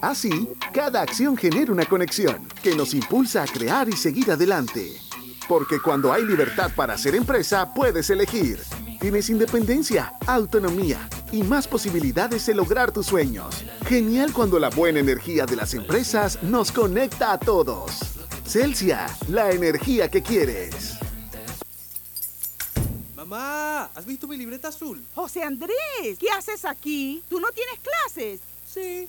[0.00, 4.96] Así, cada acción genera una conexión que nos impulsa a crear y seguir adelante.
[5.48, 8.60] Porque cuando hay libertad para hacer empresa, puedes elegir.
[9.00, 13.64] Tienes independencia, autonomía y más posibilidades de lograr tus sueños.
[13.86, 17.92] Genial cuando la buena energía de las empresas nos conecta a todos.
[18.46, 20.98] Celsia, la energía que quieres.
[23.16, 25.02] Mamá, ¿has visto mi libreta azul?
[25.14, 27.22] José Andrés, ¿qué haces aquí?
[27.28, 28.40] ¿Tú no tienes clases?
[28.66, 29.08] Sí,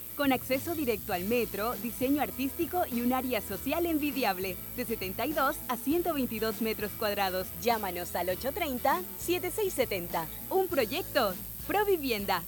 [0.21, 5.77] con acceso directo al metro, diseño artístico y un área social envidiable, de 72 a
[5.77, 7.47] 122 metros cuadrados.
[7.63, 10.25] Llámanos al 830-7670.
[10.51, 11.33] Un proyecto,
[11.65, 12.43] Provivienda.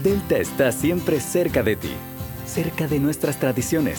[0.00, 1.90] Delta está siempre cerca de ti,
[2.46, 3.98] cerca de nuestras tradiciones,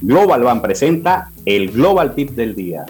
[0.00, 2.86] Global Bank presenta el Global Tip del día.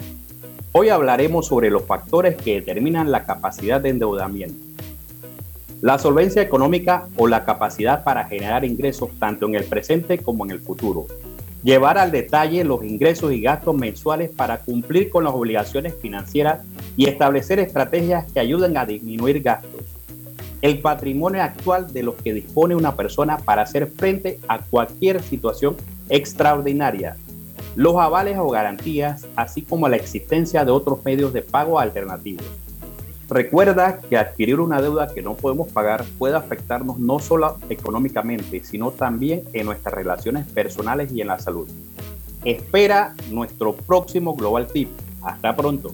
[0.73, 4.63] Hoy hablaremos sobre los factores que determinan la capacidad de endeudamiento.
[5.81, 10.51] La solvencia económica o la capacidad para generar ingresos tanto en el presente como en
[10.51, 11.07] el futuro.
[11.63, 16.63] Llevar al detalle los ingresos y gastos mensuales para cumplir con las obligaciones financieras
[16.95, 19.81] y establecer estrategias que ayuden a disminuir gastos.
[20.61, 25.77] el patrimonio actual de los que dispone una persona para hacer frente a cualquier situación
[26.09, 27.15] extraordinaria,
[27.75, 32.45] los avales o garantías, así como la existencia de otros medios de pago alternativos.
[33.29, 38.89] Recuerda que adquirir una deuda que no podemos pagar puede afectarnos no solo económicamente, sino
[38.89, 41.69] también en nuestras relaciones personales y en la salud.
[42.43, 44.89] Espera nuestro próximo Global Tip.
[45.21, 45.93] Hasta pronto.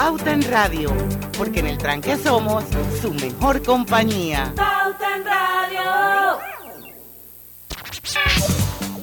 [0.00, 0.90] Pauta en Radio,
[1.36, 2.64] porque en el tranque somos
[3.02, 4.50] su mejor compañía.
[4.56, 6.38] Pauta en Radio.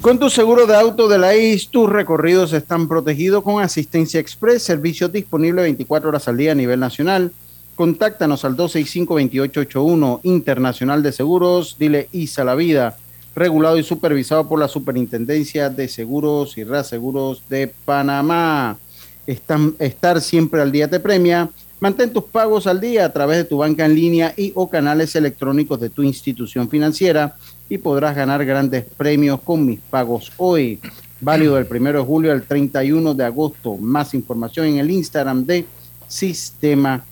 [0.01, 4.63] Con tu seguro de auto de la IS, tus recorridos están protegidos con asistencia express,
[4.63, 7.31] servicio disponible 24 horas al día a nivel nacional.
[7.75, 12.97] Contáctanos al 265-2881 Internacional de Seguros, dile ISA la vida,
[13.35, 18.79] regulado y supervisado por la Superintendencia de Seguros y Reaseguros de Panamá.
[19.27, 21.49] Están- estar siempre al día te premia.
[21.79, 25.15] Mantén tus pagos al día a través de tu banca en línea y o canales
[25.15, 27.35] electrónicos de tu institución financiera
[27.69, 30.79] y podrás ganar grandes premios con mis pagos hoy.
[31.19, 33.75] Válido del 1 de julio al 31 de agosto.
[33.75, 35.65] Más información en el Instagram de
[36.07, 37.03] Sistema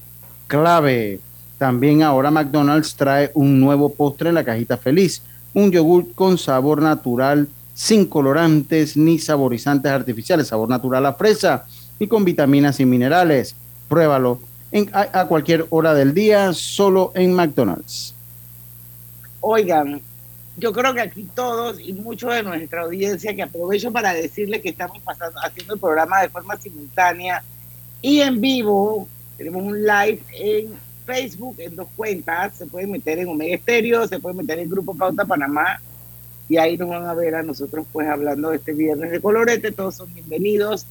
[0.47, 1.19] Clave.
[1.57, 5.21] También ahora McDonald's trae un nuevo postre en la cajita feliz.
[5.53, 10.47] Un yogur con sabor natural, sin colorantes ni saborizantes artificiales.
[10.47, 11.65] Sabor natural a fresa
[11.99, 13.55] y con vitaminas y minerales.
[13.87, 14.39] Pruébalo
[14.71, 18.13] en- a, a cualquier hora del día, solo en McDonald's.
[19.41, 20.01] Oigan,
[20.57, 24.69] yo creo que aquí todos y mucho de nuestra audiencia, que aprovecho para decirle que
[24.69, 27.43] estamos pasando, haciendo el programa de forma simultánea
[28.01, 29.07] y en vivo.
[29.37, 30.67] Tenemos un live en
[31.05, 32.55] Facebook en dos cuentas.
[32.55, 35.79] Se pueden meter en Omega Estéreo, se pueden meter en Grupo Pauta Panamá
[36.47, 39.71] y ahí nos van a ver a nosotros pues hablando de este viernes de colorete.
[39.71, 40.85] Todos son bienvenidos,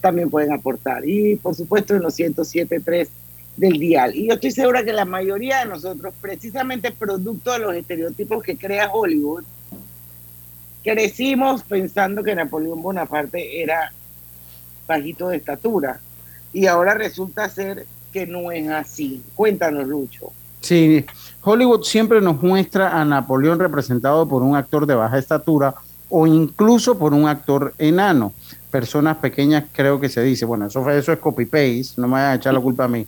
[0.00, 1.08] también pueden aportar.
[1.08, 3.08] Y por supuesto en los 107.3
[3.56, 4.14] del dial.
[4.14, 8.56] Y yo estoy segura que la mayoría de nosotros, precisamente producto de los estereotipos que
[8.56, 9.44] crea Hollywood,
[10.82, 13.92] crecimos pensando que Napoleón Bonaparte era
[14.86, 16.00] bajito de estatura.
[16.52, 19.22] Y ahora resulta ser que no es así.
[19.34, 20.32] Cuéntanos, Lucho.
[20.60, 21.04] Sí,
[21.42, 25.74] Hollywood siempre nos muestra a Napoleón representado por un actor de baja estatura
[26.08, 28.32] o incluso por un actor enano.
[28.70, 32.34] Personas pequeñas creo que se dice, bueno, eso, eso es copy-paste, no me vayan a
[32.34, 33.06] echar la culpa a mí.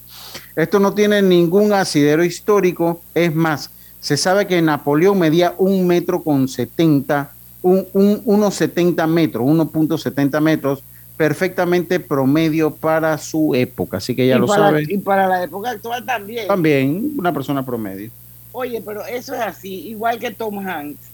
[0.56, 6.22] Esto no tiene ningún asidero histórico, es más, se sabe que Napoleón medía un metro
[6.22, 7.30] con 70,
[7.62, 10.82] un, un, unos 70 metros, 1.70 metros,
[11.16, 14.84] perfectamente promedio para su época, así que ya y, lo para, sabe.
[14.88, 16.46] y para la época actual también.
[16.46, 18.10] También una persona promedio.
[18.52, 21.07] Oye, pero eso es así, igual que Tom Hanks.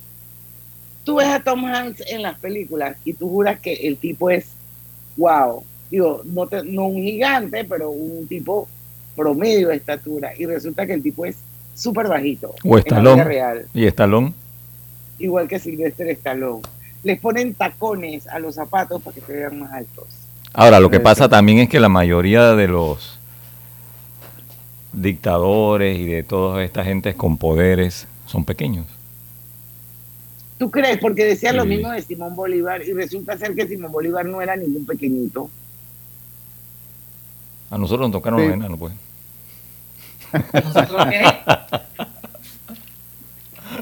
[1.05, 4.47] Tú ves a Tom Hanks en las películas y tú juras que el tipo es
[5.17, 5.62] wow.
[5.90, 8.67] Digo, no, te- no un gigante, pero un tipo
[9.14, 10.33] promedio de estatura.
[10.37, 11.37] Y resulta que el tipo es
[11.75, 12.55] súper bajito.
[12.64, 13.19] O en la vida Estalón.
[13.27, 13.67] real.
[13.75, 14.35] Y Estalón.
[15.19, 16.62] Igual que Sylvester Stallone.
[17.05, 20.07] Les ponen tacones a los zapatos para que se vean más altos.
[20.55, 23.19] Ahora, lo que pasa también es que la mayoría de los
[24.93, 28.87] dictadores y de toda esta gente con poderes son pequeños.
[30.59, 30.99] ¿Tú crees?
[30.99, 31.69] Porque decían lo Sí.
[31.71, 35.51] mismo de Simón Bolívar y resulta ser que Simón Bolívar no era ningún pequeñito.
[37.71, 38.47] A nosotros nos tocaron Sí.
[38.47, 38.93] los enanos, pues.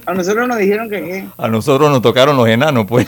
[0.07, 1.29] A nosotros nos dijeron que qué.
[1.37, 3.07] A nosotros nos tocaron los enanos, pues.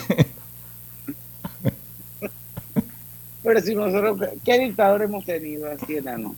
[3.42, 6.34] Pero si nosotros, ¿qué dictador hemos tenido así enano?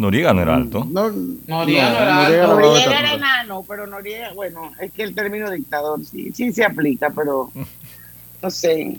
[0.00, 0.86] Noriega no era alto.
[0.90, 1.10] No,
[1.46, 2.58] Noriega no era alto.
[2.58, 7.10] Noriega era enano, pero Noriega, bueno, es que el término dictador sí, sí se aplica,
[7.10, 7.52] pero
[8.42, 8.98] no sé.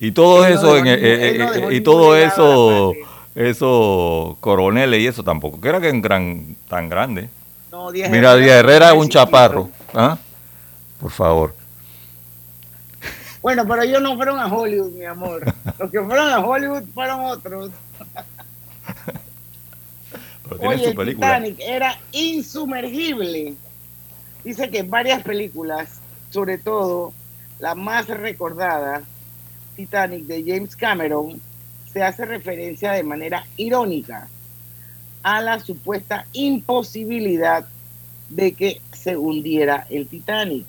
[0.00, 2.92] Y todo Él no eso, dejó en, eh, eh, no eh, dejó y todo eso,
[3.36, 7.28] eso, coroneles y eso tampoco, que era que en gran, tan grande.
[7.70, 9.68] No, Díaz Mira, Díaz Herrera es un chaparro.
[9.94, 10.18] ¿ah?
[10.98, 11.54] Por favor.
[13.40, 15.44] Bueno, pero ellos no fueron a Hollywood, mi amor.
[15.78, 17.70] Los que fueron a Hollywood fueron otros.
[20.60, 21.26] Oye, su el película.
[21.38, 23.54] Titanic era insumergible.
[24.44, 26.00] Dice que en varias películas,
[26.30, 27.12] sobre todo
[27.58, 29.02] la más recordada,
[29.76, 31.40] Titanic de James Cameron,
[31.92, 34.28] se hace referencia de manera irónica
[35.22, 37.66] a la supuesta imposibilidad
[38.28, 40.66] de que se hundiera el Titanic.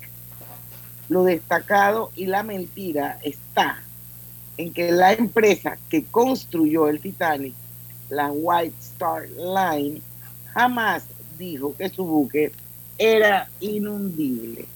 [1.08, 3.82] Lo destacado y la mentira está
[4.56, 7.54] en que la empresa que construyó el Titanic,
[8.10, 10.00] la White Star Line,
[10.52, 11.04] jamás
[11.38, 12.52] dijo que su buque
[12.98, 14.66] era inundible.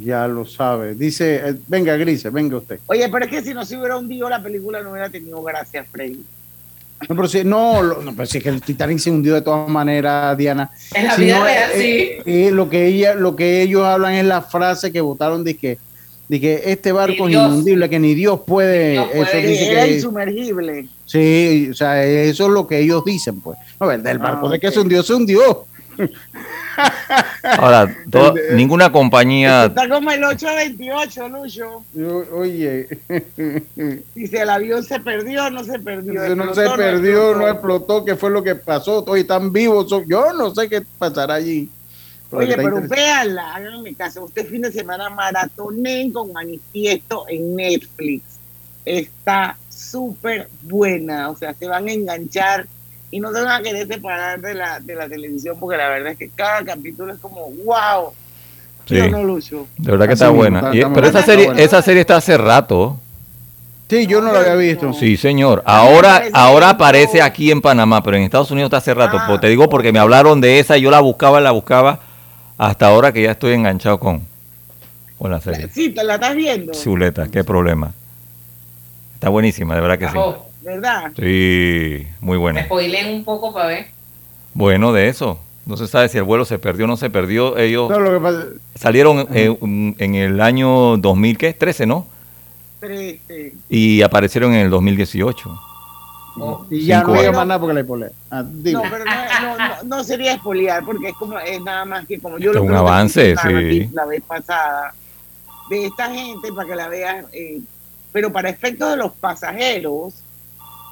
[0.00, 0.94] Ya lo sabe.
[0.94, 2.80] Dice, eh, venga, Grise, venga usted.
[2.86, 5.84] Oye, pero es que si no se hubiera hundido la película no hubiera tenido gracia,
[5.84, 6.24] Freddy.
[7.08, 9.42] No, pero si, no, lo- no, pero si es que el Titanic se hundió de
[9.42, 10.70] todas maneras, Diana.
[10.94, 14.14] En la Si vida no, real, eh, eh, lo que ella, lo que ellos hablan
[14.14, 15.78] es la frase que votaron de que,
[16.28, 17.46] de que este barco es Dios.
[17.52, 18.94] inundible, que ni Dios puede.
[18.96, 20.88] eso dice Era que- insumergible.
[21.04, 23.58] sí, o sea, eso es lo que ellos dicen, pues.
[23.80, 24.72] No, el del barco Ah, de que ok.
[24.74, 25.66] se hundió, se hundió.
[27.58, 31.84] Ahora, to- ninguna compañía, Está como el 828, Lucho.
[31.92, 32.88] Yo- Oye,
[34.14, 36.14] Dice, el avión se perdió, no se perdió.
[36.34, 37.38] no explotó, se perdió, explotó.
[37.38, 39.04] no explotó, ¿qué fue lo que pasó?
[39.06, 41.68] Hoy están vivos, yo no sé qué pasará allí.
[42.36, 44.26] Oye, pero véanla, háganme caso.
[44.26, 48.22] Este fin de semana maratonen con manifiesto en Netflix.
[48.84, 52.66] Está súper buena, o sea, se van a enganchar
[53.10, 56.12] y no se van a querer separar de la, de la televisión porque la verdad
[56.12, 58.12] es que cada capítulo es como, wow.
[58.86, 58.96] Sí.
[58.96, 59.66] ¿Sí o no, Lucho?
[59.78, 60.58] de verdad que está buena.
[60.58, 61.62] está- Y- está pero esa serie, buena.
[61.62, 62.98] esa serie está hace rato.
[63.88, 64.92] Sí, yo no lo había visto.
[64.92, 65.62] Sí, señor.
[65.66, 69.16] Ahora, ahora aparece aquí en Panamá, pero en Estados Unidos está hace rato.
[69.18, 69.24] Ah.
[69.28, 72.00] Pues te digo porque me hablaron de esa, y yo la buscaba, la buscaba,
[72.58, 74.22] hasta ahora que ya estoy enganchado con,
[75.18, 75.68] con la serie.
[75.72, 76.72] Sí, ¿te la estás viendo?
[76.72, 77.92] Chuleta, qué problema.
[79.14, 80.16] Está buenísima, de verdad que sí.
[80.18, 81.12] Ajo, ¿Verdad?
[81.16, 82.64] Sí, muy me buena.
[82.64, 83.86] spoileen un poco para ver.
[84.54, 85.38] Bueno, de eso.
[85.66, 87.56] No se sabe si el vuelo se perdió o no se perdió.
[87.56, 89.54] Ellos No, lo que pasa- salieron eh,
[89.98, 91.52] en el año 2000, ¿qué?
[91.54, 92.06] 13, ¿no?
[92.80, 93.54] Trece.
[93.70, 95.58] Y aparecieron en el 2018.
[96.70, 97.36] Y ya no diga años.
[97.36, 98.10] más nada porque la pole.
[98.30, 98.82] Ah, digo.
[98.82, 102.18] No, pero no, no, no, no sería espoliar porque es como es nada más que
[102.18, 103.88] como yo Esto lo un avance, sí.
[103.92, 104.94] la vez pasada
[105.70, 107.60] de esta gente para que la vean, eh,
[108.12, 110.14] pero para efectos de los pasajeros,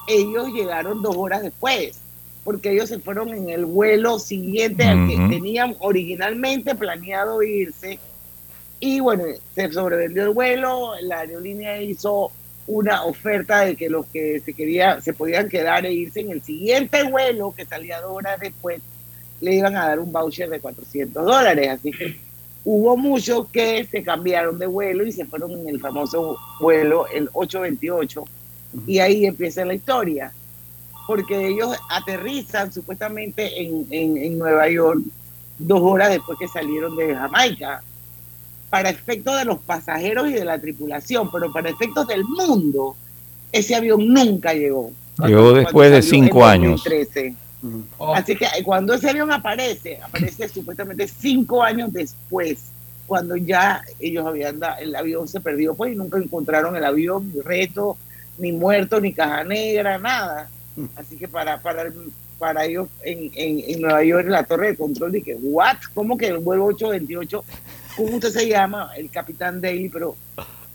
[0.06, 1.98] ellos llegaron dos horas después
[2.44, 7.98] porque ellos se fueron en el vuelo siguiente al que tenían originalmente planeado irse
[8.80, 9.22] y bueno,
[9.54, 12.32] se sobrevendió el vuelo, la aerolínea hizo
[12.66, 16.42] una oferta de que los que se querían, se podían quedar e irse en el
[16.42, 18.80] siguiente vuelo que salía dos horas después,
[19.40, 21.68] le iban a dar un voucher de 400 dólares.
[21.70, 22.18] Así que
[22.64, 27.28] hubo muchos que se cambiaron de vuelo y se fueron en el famoso vuelo, el
[27.32, 28.24] 828,
[28.86, 30.32] y ahí empieza la historia.
[31.06, 35.02] Porque ellos aterrizan supuestamente en, en, en Nueva York
[35.58, 37.82] dos horas después que salieron de Jamaica
[38.72, 42.96] para efectos de los pasajeros y de la tripulación, pero para efectos del mundo,
[43.52, 44.90] ese avión nunca llegó.
[45.18, 46.82] Llegó después de cinco años.
[46.82, 47.34] 2013.
[48.14, 52.60] Así que eh, cuando ese avión aparece, aparece supuestamente cinco años después,
[53.06, 57.30] cuando ya ellos habían dado, el avión se perdió, pues y nunca encontraron el avión,
[57.34, 57.98] ni reto,
[58.38, 60.48] ni muerto, ni caja negra, nada.
[60.96, 64.68] Así que para, para, el- para ellos en, en, en Nueva York, en la torre
[64.68, 65.76] de control, dije, ¿what?
[65.92, 67.44] ¿Cómo que el vuelo 828?
[67.96, 68.90] ¿Cómo usted se llama?
[68.96, 70.16] El capitán Daly, pero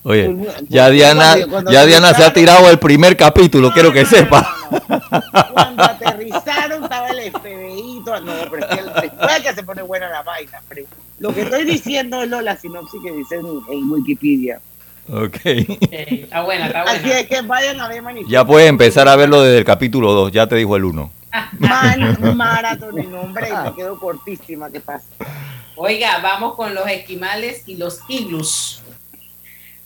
[0.04, 3.92] Oye, Pues, ya Diana, cuando- cuando ya Diana se ha tirado el primer capítulo, quiero
[3.92, 4.56] que sepa.
[5.52, 9.82] cuando aterrizaron estaba el FBI, todo- no, pero es que el- después que se pone
[9.82, 10.84] buena la vaina, pero
[11.20, 14.62] lo que estoy diciendo es lo, la sinopsis que dicen en, en Wikipedia.
[15.10, 15.38] Ok.
[15.46, 17.20] Eh, está buena, está Así buena.
[17.20, 18.32] es que vayan a ver manifiesto.
[18.32, 21.12] Ya puedes empezar a verlo desde el capítulo 2, ya te dijo el 1.
[21.60, 25.06] Man, maratón, y no, hombre, me quedo cortísima, ¿qué pasa?
[25.80, 28.82] Oiga, vamos con los esquimales y los iglus.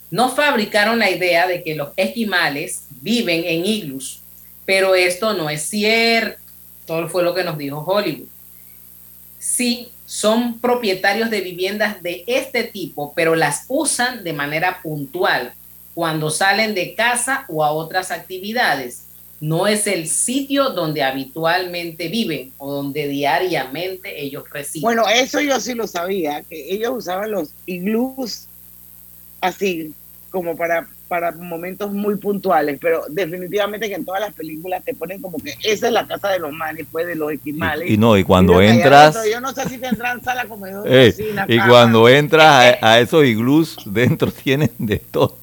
[0.09, 4.21] No fabricaron la idea de que los esquimales viven en iglus,
[4.65, 6.39] pero esto no es cierto.
[6.85, 8.29] Todo fue lo que nos dijo Hollywood.
[9.37, 15.53] Sí, son propietarios de viviendas de este tipo, pero las usan de manera puntual
[15.93, 19.00] cuando salen de casa o a otras actividades.
[19.41, 24.83] No es el sitio donde habitualmente viven o donde diariamente ellos residen.
[24.83, 28.45] Bueno, eso yo sí lo sabía, que ellos usaban los iglús
[29.41, 29.93] así,
[30.29, 35.21] como para, para momentos muy puntuales, pero definitivamente que en todas las películas te ponen
[35.21, 37.89] como que esa es la casa de los manes, pues de los esquimales.
[37.89, 41.45] Y no, y cuando entras, adentro, Yo no sé si tendrán sala, comedor, eh, cocina,
[41.49, 41.69] y cama.
[41.69, 45.35] cuando entras a, a esos iglús, dentro tienen de todo.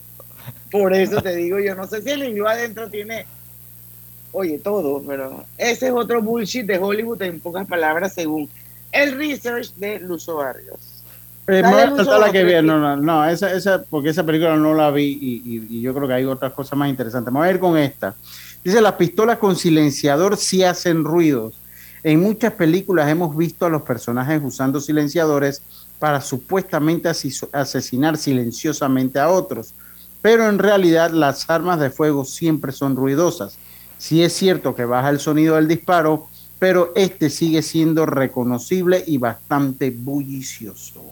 [0.71, 3.27] Por eso te digo, yo no sé si el iglú adentro tiene,
[4.33, 8.49] oye, todo, pero ese es otro bullshit de Hollywood en pocas palabras, según
[8.93, 10.79] el research de Luzo Barrios.
[11.51, 15.19] Eh, la que vi, no, no, no, esa, esa, porque esa película no la vi
[15.21, 17.33] y, y- y yo creo que hay otras cosas más interesantes.
[17.33, 18.15] Voy a ir con esta.
[18.63, 21.55] Dice, las pistolas con silenciador sí hacen ruidos.
[22.05, 25.63] En muchas películas hemos visto a los personajes usando silenciadores
[25.99, 27.09] para supuestamente
[27.53, 29.73] asesinar silenciosamente a otros,
[30.21, 33.57] pero en realidad las armas de fuego siempre son ruidosas.
[33.99, 36.29] Sí es cierto que baja el sonido del disparo,
[36.59, 41.05] pero este sigue siendo reconocible y bastante bullicioso.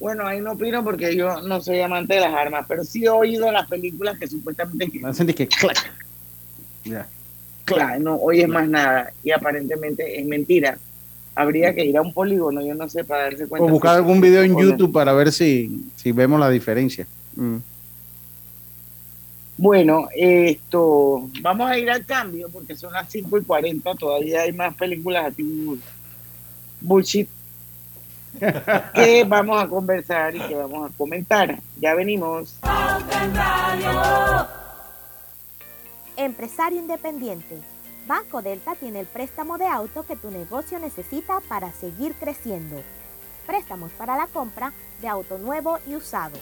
[0.00, 3.08] Bueno, ahí no opino porque yo no soy amante de las armas, pero sí he
[3.08, 5.92] oído las películas que supuestamente Hacen de que clac.
[6.84, 7.06] Ya.
[7.64, 10.78] claro, no oyes más nada y aparentemente es mentira.
[11.34, 13.66] Habría que ir a un polígono, yo no sé, para darse cuenta.
[13.66, 14.60] O buscar algún video en no.
[14.60, 17.06] YouTube para ver si, si vemos la diferencia.
[17.36, 17.56] Mm.
[19.60, 24.52] Bueno, esto, vamos a ir al cambio porque son las 5 y 40, todavía hay
[24.52, 25.80] más películas bu-
[26.80, 27.28] bullshit
[28.94, 31.58] que vamos a conversar y que vamos a comentar.
[31.80, 32.54] Ya venimos.
[36.16, 37.58] Empresario independiente.
[38.06, 42.80] Banco Delta tiene el préstamo de auto que tu negocio necesita para seguir creciendo.
[43.46, 46.36] Préstamos para la compra de auto nuevo y usado.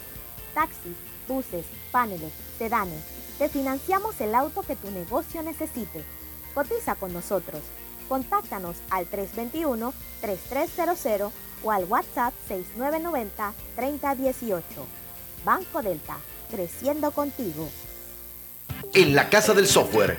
[0.55, 0.97] Taxis,
[1.29, 1.65] buses,
[1.97, 3.01] paneles, sedanes.
[3.39, 6.05] Te financiamos el auto que tu negocio necesite.
[6.53, 7.63] Cotiza con nosotros.
[8.07, 11.31] Contáctanos al 321-3300
[11.65, 12.35] o al WhatsApp
[13.79, 14.63] 6990-3018.
[15.43, 16.19] Banco Delta,
[16.51, 17.67] creciendo contigo.
[18.93, 20.19] En la Casa del Software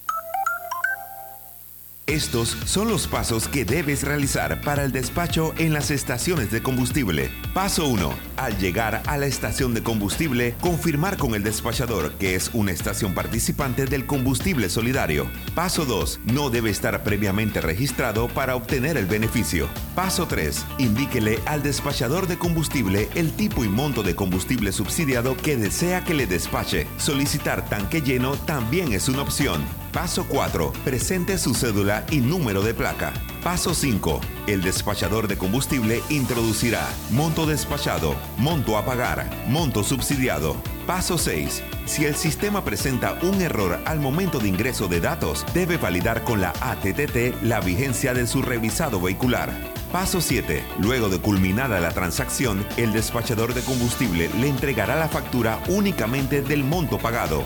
[2.11, 7.31] Estos son los pasos que debes realizar para el despacho en las estaciones de combustible.
[7.53, 8.13] Paso 1.
[8.35, 13.13] Al llegar a la estación de combustible, confirmar con el despachador que es una estación
[13.13, 15.31] participante del combustible solidario.
[15.55, 16.19] Paso 2.
[16.25, 19.69] No debe estar previamente registrado para obtener el beneficio.
[19.95, 20.65] Paso 3.
[20.79, 26.13] Indíquele al despachador de combustible el tipo y monto de combustible subsidiado que desea que
[26.13, 26.87] le despache.
[26.97, 29.61] Solicitar tanque lleno también es una opción.
[29.93, 30.71] Paso 4.
[30.85, 33.11] Presente su cédula y número de placa.
[33.43, 34.21] Paso 5.
[34.47, 40.55] El despachador de combustible introducirá monto despachado, monto a pagar, monto subsidiado.
[40.87, 41.61] Paso 6.
[41.85, 46.39] Si el sistema presenta un error al momento de ingreso de datos, debe validar con
[46.39, 49.51] la ATTT la vigencia de su revisado vehicular.
[49.91, 50.63] Paso 7.
[50.79, 56.63] Luego de culminada la transacción, el despachador de combustible le entregará la factura únicamente del
[56.63, 57.43] monto pagado.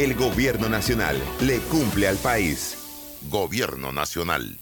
[0.00, 2.74] El gobierno nacional le cumple al país.
[3.30, 4.56] Gobierno nacional.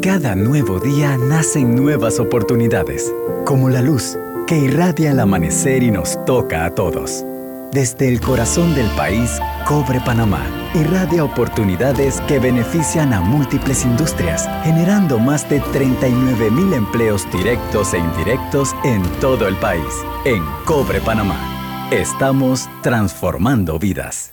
[0.00, 3.12] Cada nuevo día nacen nuevas oportunidades,
[3.44, 7.24] como la luz que irradia el amanecer y nos toca a todos.
[7.72, 10.46] Desde el corazón del país, Cobre Panamá
[10.76, 17.98] irradia oportunidades que benefician a múltiples industrias, generando más de 39 mil empleos directos e
[17.98, 19.92] indirectos en todo el país.
[20.24, 24.32] En Cobre Panamá, estamos transformando vidas.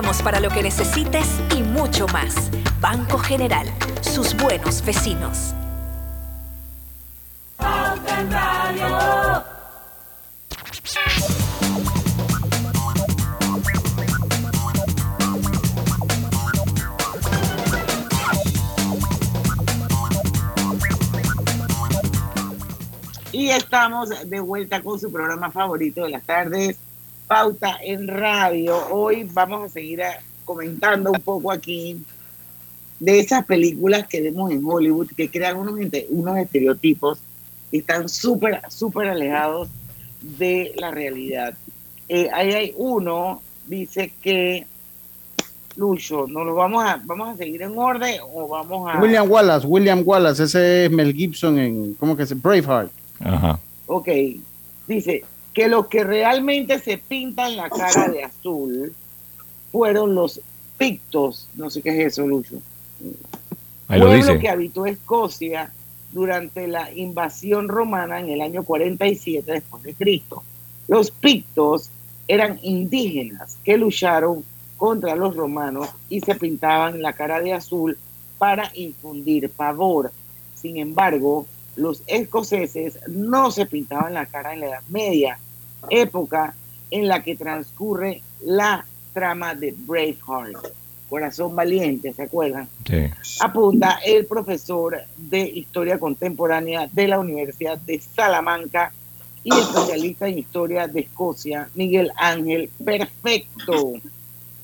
[0.00, 2.50] Para lo que necesites y mucho más.
[2.80, 3.66] Banco General,
[4.00, 5.54] sus buenos vecinos.
[23.32, 26.78] Y estamos de vuelta con su programa favorito de las tardes,
[27.34, 28.76] Pauta en Radio.
[28.90, 31.96] Hoy vamos a seguir a- comentando un poco aquí
[32.98, 35.76] de esas películas que vemos en Hollywood que crean unos,
[36.08, 37.20] unos estereotipos
[37.70, 39.68] que están súper, súper alejados
[40.20, 41.54] de la realidad.
[42.08, 44.66] Eh, ahí hay uno, dice que,
[45.76, 49.00] Lucho, ¿no lo vamos a, vamos a seguir en orden o vamos a...
[49.00, 52.34] William Wallace, William Wallace, ese es Mel Gibson en, ¿cómo que se?
[52.34, 52.90] Braveheart.
[53.20, 53.56] Ajá.
[53.86, 54.08] Ok,
[54.88, 55.22] dice
[55.52, 58.94] que los que realmente se pintan la cara de azul
[59.72, 60.40] fueron los
[60.78, 62.60] pictos, no sé qué es eso, Lucho.
[63.88, 64.38] Ahí lo dice.
[64.38, 65.72] que habitó Escocia
[66.12, 70.42] durante la invasión romana en el año 47 después de Cristo.
[70.88, 71.90] Los pictos
[72.26, 74.44] eran indígenas que lucharon
[74.76, 77.98] contra los romanos y se pintaban la cara de azul
[78.38, 80.10] para infundir pavor.
[80.54, 81.46] Sin embargo,
[81.76, 85.38] los escoceses no se pintaban la cara en la Edad Media,
[85.88, 86.54] época
[86.90, 90.72] en la que transcurre la trama de Braveheart.
[91.08, 92.68] Corazón Valiente, ¿se acuerdan?
[92.86, 93.06] Sí.
[93.40, 98.92] apunta el profesor de Historia Contemporánea de la Universidad de Salamanca
[99.42, 103.94] y especialista en Historia de Escocia, Miguel Ángel Perfecto.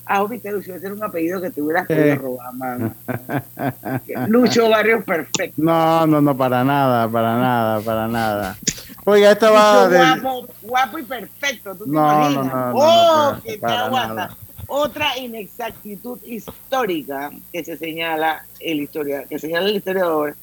[0.09, 2.93] Ah, viste, Lucho, ese era un apellido que te hubieras podido robar, mano.
[4.27, 5.61] Lucho Barrios Perfecto.
[5.61, 8.57] No, no, no, para nada, para nada, para nada.
[9.05, 9.97] Oiga, esta va de...
[9.97, 12.53] guapo, guapo y perfecto, ¿tú te No, no, imaginas?
[12.53, 14.13] no, no, no, oh, para- que te para aguanta.
[14.13, 14.37] nada.
[14.69, 20.35] Otra inexactitud histórica que se señala el historia, que señala el historiador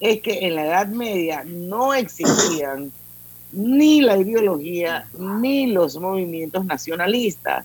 [0.00, 2.90] es que en la Edad Media no existían
[3.52, 7.64] ni la ideología ni los movimientos nacionalistas.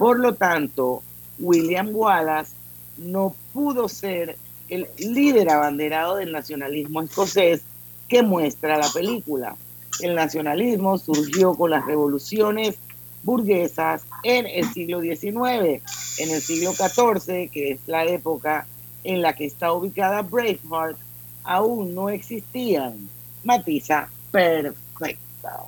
[0.00, 1.02] Por lo tanto,
[1.38, 2.52] William Wallace
[2.96, 4.38] no pudo ser
[4.70, 7.60] el líder abanderado del nacionalismo escocés
[8.08, 9.56] que muestra la película.
[10.00, 12.76] El nacionalismo surgió con las revoluciones
[13.24, 15.82] burguesas en el siglo XIX.
[16.16, 18.66] En el siglo XIV, que es la época
[19.04, 20.96] en la que está ubicada Braveheart,
[21.44, 23.06] aún no existían.
[23.44, 25.58] Matiza perfecta.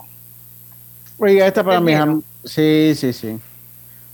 [1.19, 2.09] Oiga, esta para mis Entendieron.
[2.15, 3.39] am- Sí, sí, sí.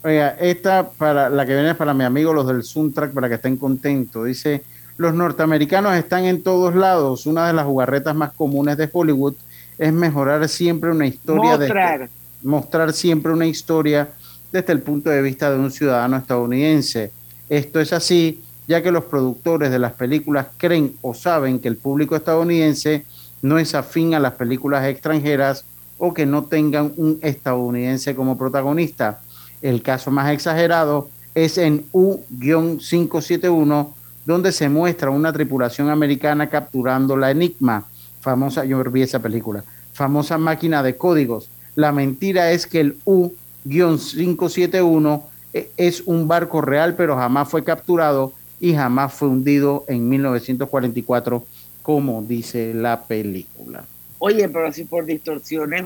[0.05, 3.35] Oiga, esta para la que viene es para mi amigo los del Soundtrack para que
[3.35, 4.25] estén contentos.
[4.25, 4.63] Dice,
[4.97, 7.27] los norteamericanos están en todos lados.
[7.27, 9.35] Una de las jugarretas más comunes de Hollywood
[9.77, 12.01] es mejorar siempre una historia Mostrar.
[12.01, 12.09] de
[12.43, 14.09] mostrar siempre una historia
[14.53, 17.11] desde el punto de vista de un ciudadano estadounidense.
[17.49, 21.77] Esto es así, ya que los productores de las películas creen o saben que el
[21.77, 23.05] público estadounidense
[23.43, 25.65] no es afín a las películas extranjeras
[25.99, 29.21] o que no tengan un estadounidense como protagonista.
[29.63, 33.93] El caso más exagerado es en U-571,
[34.25, 37.85] donde se muestra una tripulación americana capturando la Enigma,
[38.21, 41.49] famosa, yo vi esa película, famosa máquina de códigos.
[41.75, 45.23] La mentira es que el U-571
[45.55, 51.45] e- es un barco real, pero jamás fue capturado y jamás fue hundido en 1944,
[51.83, 53.85] como dice la película.
[54.19, 55.85] Oye, pero si por distorsiones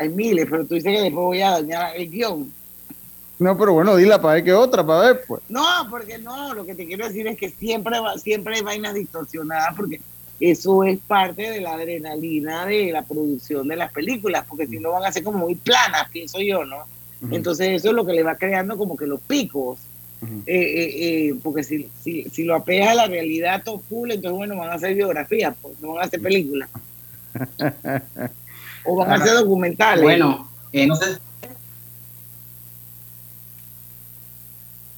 [0.00, 2.52] hay miles, pero tú dices que después voy a dañar el guion.
[3.38, 5.42] No, pero bueno, dila para ver qué otra, para ver, pues.
[5.48, 8.94] No, porque no, lo que te quiero decir es que siempre, va- siempre hay vainas
[8.94, 10.00] distorsionadas porque
[10.38, 14.92] eso es parte de la adrenalina de la producción de las películas, porque si no
[14.92, 16.84] van a ser como muy planas, pienso yo, ¿no?
[17.30, 19.78] Entonces eso es lo que le va creando como que los picos.
[20.22, 24.36] Eh, eh, eh, porque si, si, si lo apega a la realidad todo full, entonces
[24.36, 26.68] bueno, van a hacer biografías, pues, no van a hacer películas.
[28.84, 30.02] O van a hacer documentales.
[30.02, 31.18] Bueno, eh, no sé.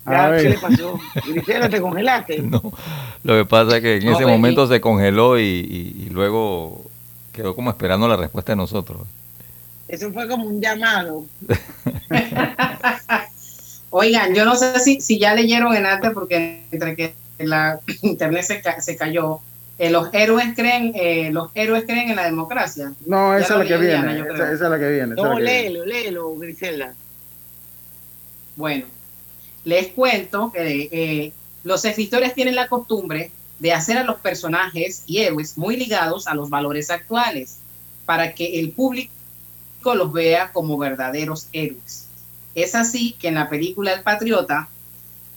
[0.05, 1.01] Ya, A ¿Qué le pasó?
[1.25, 2.39] Grisela, ¿te congelaste?
[2.43, 2.61] No,
[3.25, 6.11] lo que pasa es que en No, ese ve, momento se congeló y, y- y
[6.11, 6.83] luego
[7.33, 8.99] quedó como esperando la respuesta de nosotros.
[9.89, 11.25] Eso fue como un llamado.
[13.91, 18.43] Oigan, yo no sé si, si ya leyeron en arte, porque entre que la internet
[18.43, 19.41] se, ca- se cayó,
[19.79, 22.93] eh, los héroes creen, eh, los héroes creen en la democracia.
[23.07, 24.15] No, esa lo es la que leí, viene.
[24.15, 25.15] Diana, Esa, esa es la que viene.
[25.15, 25.63] esa es No, la que viene.
[25.63, 26.95] léelo, léelo, Grisela.
[28.57, 28.87] Bueno,
[29.65, 31.33] les cuento que eh,
[31.65, 36.35] los escritores tienen la costumbre de hacer a los personajes y héroes muy ligados a
[36.35, 37.59] los valores actuales,
[38.05, 39.13] para que el público
[39.95, 42.09] los vea como verdaderos héroes.
[42.55, 44.69] Es así que en la película El Patriota,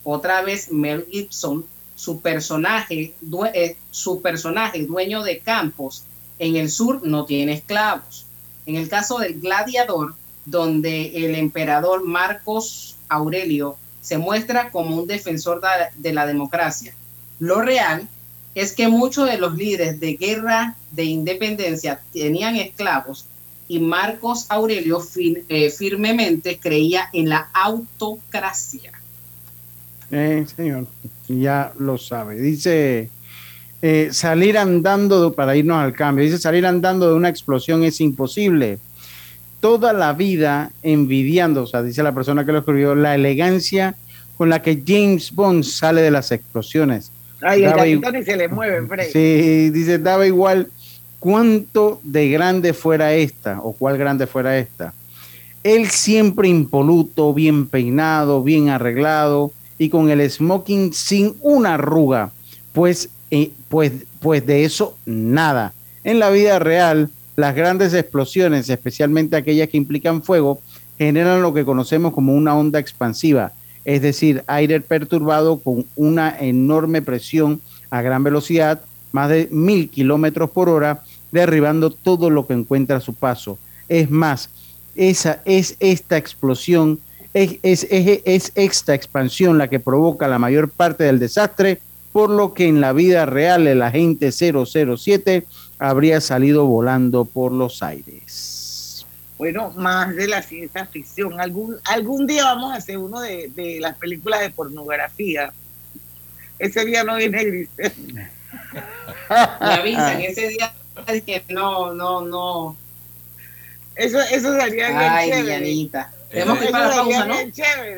[0.03, 1.65] otra vez Mel Gibson,
[1.95, 3.13] su personaje,
[3.53, 6.03] eh, su personaje dueño de campos
[6.39, 8.25] en el sur no tiene esclavos.
[8.65, 10.15] En el caso del gladiador,
[10.45, 15.61] donde el emperador Marcos Aurelio se muestra como un defensor
[15.95, 16.93] de la democracia.
[17.39, 18.07] Lo real
[18.53, 23.25] es que muchos de los líderes de guerra de independencia tenían esclavos
[23.67, 25.01] y Marcos Aurelio
[25.49, 28.91] eh, firmemente creía en la autocracia.
[30.17, 30.87] Eh, señor,
[31.27, 32.35] ya lo sabe.
[32.37, 33.09] Dice
[33.81, 36.23] eh, salir andando de- para irnos al cambio.
[36.23, 38.79] Dice salir andando de una explosión es imposible.
[39.59, 43.95] Toda la vida envidiando, o sea, dice la persona que lo escribió, la elegancia
[44.37, 47.11] con la que James Bond sale de las explosiones.
[47.41, 49.09] Ay, el Daba ni se le mueve, Fred.
[49.11, 50.69] Sí, dice, daba igual
[51.19, 54.93] cuánto de grande fuera esta o cuál grande fuera esta.
[55.63, 62.31] Él siempre impoluto, bien peinado, bien arreglado y con el smoking sin una arruga,
[62.73, 65.73] pues, eh, pues, pues de eso nada.
[66.03, 70.59] En la vida real, las grandes explosiones, especialmente aquellas que implican fuego,
[70.97, 73.51] generan lo que conocemos como una onda expansiva,
[73.83, 77.59] es decir, aire perturbado con una enorme presión
[77.89, 83.01] a gran velocidad, más de mil kilómetros por hora, derribando todo lo que encuentra a
[83.01, 83.57] su paso.
[83.87, 84.49] Es más,
[84.95, 86.99] esa es esta explosión,
[87.35, 91.79] es, es, es- es esta expansión la que provoca la mayor parte del desastre,
[92.13, 95.45] por lo que en la vida real el agente 007
[95.77, 99.05] habría salido volando por los aires.
[99.37, 101.41] Bueno, más de la ciencia ficción.
[101.41, 105.51] Algún, algún día vamos a hacer uno de, de las películas de pornografía.
[106.57, 107.93] Ese día no viene Grisel.
[108.15, 110.73] Me avisan ese día
[111.07, 112.77] es que no, no, no.
[113.95, 115.59] Eso, eso sería bien Ay, chévere.
[116.35, 117.35] Tenemos que ir Eso para la pausa, ¿no?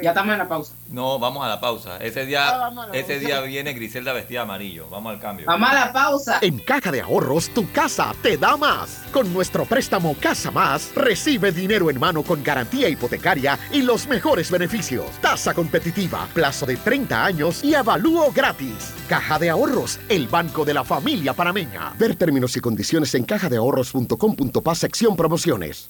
[0.01, 0.73] Ya estamos en la pausa.
[0.89, 1.97] No, vamos a la pausa.
[1.97, 4.87] Ese Ah, día, vamos a la ese día viene Griselda vestida amarillo.
[4.89, 5.45] Vamos al cambio.
[5.47, 6.39] Vamos a la pausa.
[6.41, 9.01] En Caja de Ahorros, tu casa te da más.
[9.11, 14.51] Con nuestro préstamo Casa Más, recibe dinero en mano con garantía hipotecaria y los mejores
[14.51, 15.05] beneficios.
[15.21, 18.93] Tasa competitiva, plazo de 30 años y avalúo gratis.
[19.09, 21.93] Caja de Ahorros, el banco de la familia panameña.
[21.97, 25.89] Ver términos y condiciones en cajadeahorros.com.pa sección promociones.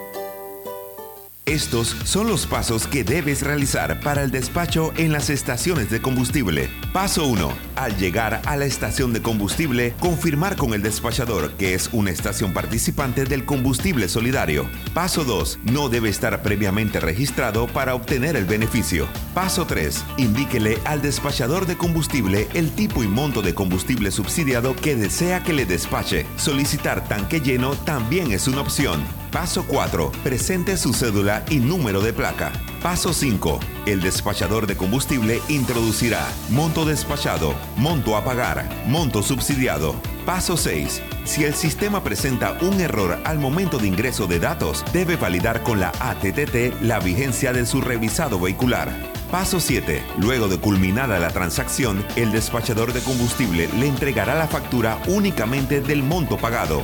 [1.51, 6.69] Estos son los pasos que debes realizar para el despacho en las estaciones de combustible.
[6.93, 7.51] Paso 1.
[7.75, 12.53] Al llegar a la estación de combustible, confirmar con el despachador que es una estación
[12.53, 14.65] participante del combustible solidario.
[14.93, 15.59] Paso 2.
[15.63, 19.09] No debe estar previamente registrado para obtener el beneficio.
[19.33, 20.05] Paso 3.
[20.15, 25.51] Indíquele al despachador de combustible el tipo y monto de combustible subsidiado que desea que
[25.51, 26.25] le despache.
[26.37, 29.01] Solicitar tanque lleno también es una opción.
[29.31, 30.11] Paso 4.
[30.23, 32.51] Presente su cédula y número de placa.
[32.83, 33.61] Paso 5.
[33.85, 39.95] El despachador de combustible introducirá monto despachado, monto a pagar, monto subsidiado.
[40.25, 41.01] Paso 6.
[41.23, 45.79] Si el sistema presenta un error al momento de ingreso de datos, debe validar con
[45.79, 48.89] la ATTT la vigencia de su revisado vehicular.
[49.31, 50.03] Paso 7.
[50.17, 56.03] Luego de culminada la transacción, el despachador de combustible le entregará la factura únicamente del
[56.03, 56.83] monto pagado.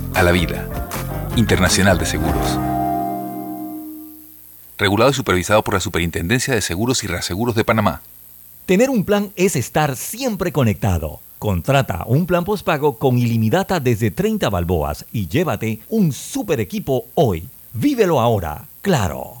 [0.13, 0.67] a la vida.
[1.35, 2.59] Internacional de Seguros.
[4.77, 8.01] Regulado y supervisado por la Superintendencia de Seguros y Reaseguros de Panamá.
[8.65, 11.19] Tener un plan es estar siempre conectado.
[11.39, 17.47] Contrata un plan postpago con ilimitada desde 30 balboas y llévate un super equipo hoy.
[17.73, 19.40] Vívelo ahora, claro.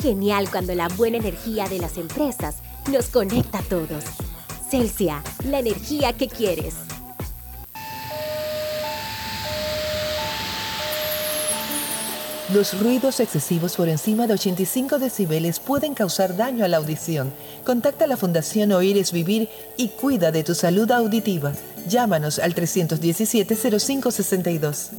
[0.00, 2.56] Genial cuando la buena energía de las empresas
[2.90, 4.04] nos conecta a todos.
[4.70, 6.74] Celsia, la energía que quieres.
[12.54, 17.30] Los ruidos excesivos por encima de 85 decibeles pueden causar daño a la audición.
[17.64, 21.52] Contacta a la Fundación Oír es Vivir y cuida de tu salud auditiva.
[21.86, 24.92] Llámanos al 317-0562.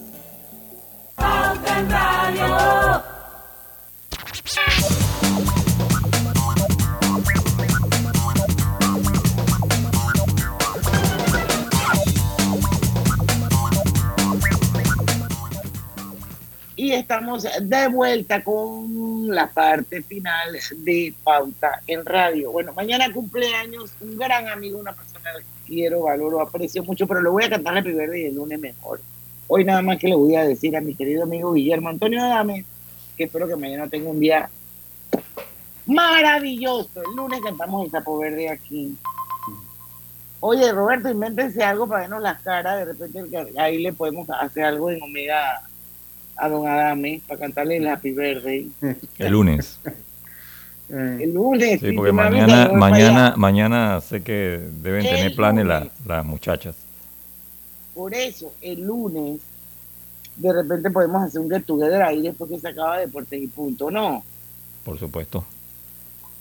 [16.79, 22.53] Y estamos de vuelta con la parte final de Pauta en Radio.
[22.53, 27.27] Bueno, mañana cumpleaños un gran amigo, una persona que quiero, valoro, aprecio mucho, pero le
[27.27, 29.01] voy a cantar el primer día y el lunes mejor.
[29.49, 32.63] Hoy nada más que le voy a decir a mi querido amigo Guillermo Antonio Adame
[33.17, 34.49] que espero que mañana tenga un día
[35.85, 37.01] maravilloso.
[37.03, 38.95] El lunes cantamos el Sapo Verde aquí.
[40.39, 42.77] Oye, Roberto, invéntense algo para vernos las caras.
[42.77, 45.68] De repente ahí le podemos hacer algo en Omega
[46.39, 48.69] a don Adame para cantarle el Happy Birthday.
[49.19, 49.79] El lunes.
[50.89, 51.79] El lunes.
[51.81, 55.93] Sí, porque mañana, mañana, mañana sé que deben El tener planes la- lunes.
[56.07, 56.75] las muchachas.
[57.93, 59.39] Por eso, el lunes,
[60.37, 63.91] de repente podemos hacer un get together ahí después que se acaba Deportes y Punto.
[63.91, 64.23] No.
[64.83, 65.43] Por supuesto.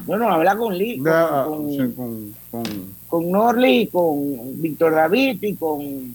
[0.07, 5.43] Bueno, habla con Lee, con, Ya, con- sí, con- con- con Norley, con Víctor David
[5.43, 6.15] y con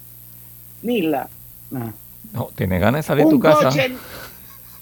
[0.82, 1.30] Nila.
[2.34, 3.70] No, tienes ganas de salir de tu casa.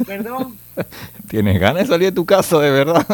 [0.06, 0.58] Perdón.
[1.28, 3.06] Tienes ganas de salir de tu casa, de verdad.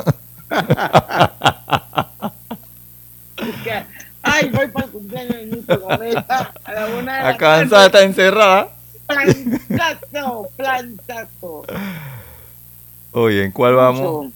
[3.64, 3.84] que-
[4.24, 8.70] Ay, voy para el cumpleaños de Nito a la una de la está encerrada.
[9.08, 11.64] Plantazo, plantazo.
[13.12, 14.32] Oye, ¿en cuál vamos?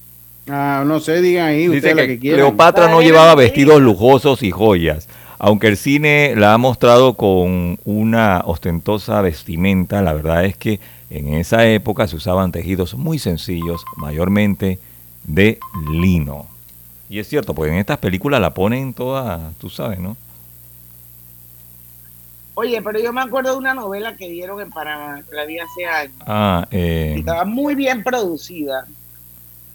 [0.48, 2.40] Ah, no sé, digan ahí Dice ustedes la que, que quieran.
[2.40, 5.08] Cleopatra no llevaba vestidos lujosos y joyas,
[5.44, 10.78] aunque el cine la ha mostrado con una ostentosa vestimenta, la verdad es que
[11.10, 14.78] en esa época se usaban tejidos muy sencillos, mayormente
[15.24, 15.58] de
[15.90, 16.46] lino.
[17.10, 20.16] Y es cierto, porque en estas películas la ponen toda, tú sabes, ¿no?
[22.54, 25.58] Oye, pero yo me acuerdo de una novela que dieron en Panamá, que la vi
[25.58, 26.14] hace años.
[26.24, 28.86] Ah, eh, Estaba muy bien producida.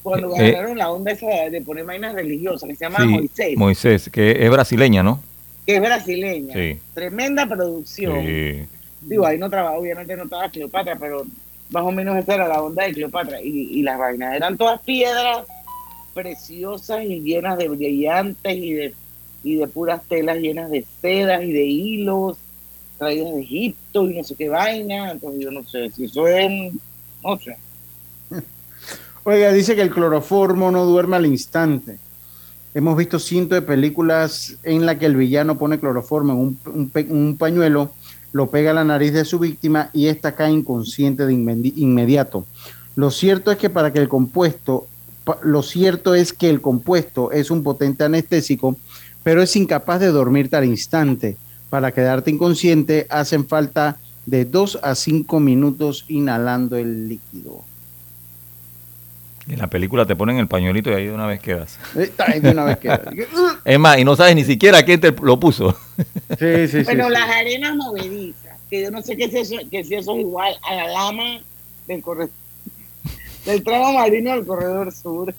[0.02, 0.50] Cuando Eh, eh.
[0.56, 4.46] agarraron la onda esa de poner vainas religiosas, que se llama sí, Moisés, Moisés, que
[4.46, 5.28] es brasileña, ¿no?
[5.68, 6.54] Que es brasileña.
[6.54, 6.80] Sí.
[6.94, 8.26] Tremenda producción.
[8.26, 8.66] Sí.
[9.02, 11.26] Digo, ahí no trabajaba, obviamente no estaba Cleopatra, pero
[11.70, 13.42] más o menos esa era la onda de Cleopatra.
[13.42, 15.46] Y, y las vainas eran todas piedras
[16.14, 18.94] preciosas y llenas de brillantes y de,
[19.44, 22.38] y de puras telas llenas de sedas y de hilos
[22.98, 25.12] traídas de Egipto y no sé qué vaina.
[25.12, 26.74] Entonces yo no sé si eso es,
[27.24, 27.58] no sé.
[29.26, 32.00] Oiga, dice que el cloroformo no duerme al instante.
[32.78, 37.90] Hemos visto cientos de películas en las que el villano pone cloroformo en un, pañuelo,
[38.34, 42.46] lo pega a la nariz de su víctima y ésta cae inconsciente de inmedi- inmediato.
[42.96, 44.86] Lo cierto es que para que el compuesto,
[45.42, 48.76] lo cierto es que el compuesto es un potente anestésico,
[49.24, 51.36] pero es incapaz de dormirte al instante.
[51.72, 53.98] Para quedarte inconsciente hacen falta
[54.28, 57.64] de 2 a 5 minutos inhalando el líquido.
[59.50, 61.80] En la película te ponen el pañuelito y ahí de una vez quedas.
[62.18, 63.02] Ay, de una vez queda.
[63.66, 65.78] Es más, y no sabes ni siquiera quién te lo puso.
[66.38, 69.96] Sí, sí, Bueno, las arenas movedizas, que yo no sé qué si eso, que si
[69.96, 71.40] eso es igual a la lama
[71.88, 72.30] del, corre-
[73.46, 75.34] del tramo marino del corredor sur.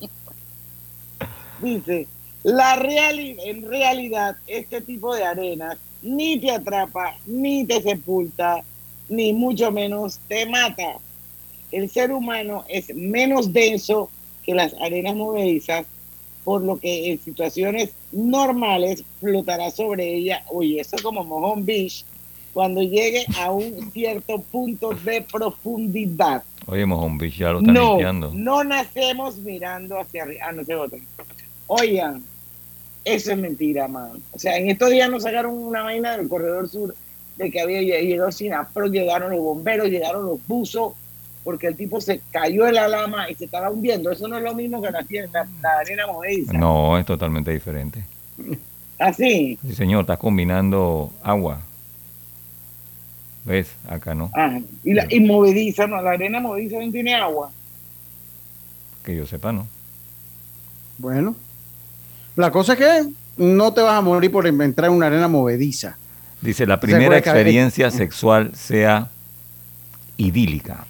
[1.62, 2.06] Dice,
[2.42, 8.62] la reali- en realidad este tipo de arenas ni te atrapa, ni te sepulta,
[9.08, 10.98] ni mucho menos te mata.
[11.72, 14.10] El ser humano es menos denso
[14.44, 15.86] que las arenas movedizas,
[16.44, 20.44] por lo que en situaciones normales flotará sobre ella.
[20.48, 22.04] Oye, eso es como Mojón Beach,
[22.54, 26.42] cuando llegue a un cierto punto de profundidad.
[26.66, 28.30] Oye, Mojón Beach ya lo están No, limpiando.
[28.32, 30.44] no nacemos mirando hacia arriba.
[30.48, 30.98] Ah, no sé otro.
[31.66, 32.22] Oigan,
[33.04, 34.22] eso es mentira, man.
[34.32, 36.94] O sea, en estos días nos sacaron una vaina del corredor sur
[37.36, 38.30] de que había llegado
[38.72, 40.94] pero llegaron los bomberos, llegaron los buzos,
[41.46, 44.10] porque el tipo se cayó en la lama y se estaba hundiendo.
[44.10, 46.52] Eso no es lo mismo que la, la, la arena movediza.
[46.52, 48.04] No, es totalmente diferente.
[48.98, 49.56] ¿Así?
[49.64, 51.60] Sí, señor, estás combinando agua.
[53.44, 53.68] ¿Ves?
[53.88, 54.32] Acá no.
[54.34, 57.52] Ah, y, la, y movediza, no, la arena movediza no tiene agua.
[59.04, 59.68] Que yo sepa, no.
[60.98, 61.36] Bueno,
[62.34, 65.96] la cosa es que no te vas a morir por entrar en una arena movediza.
[66.40, 69.10] Dice, la primera experiencia sexual sea
[70.16, 70.86] idílica.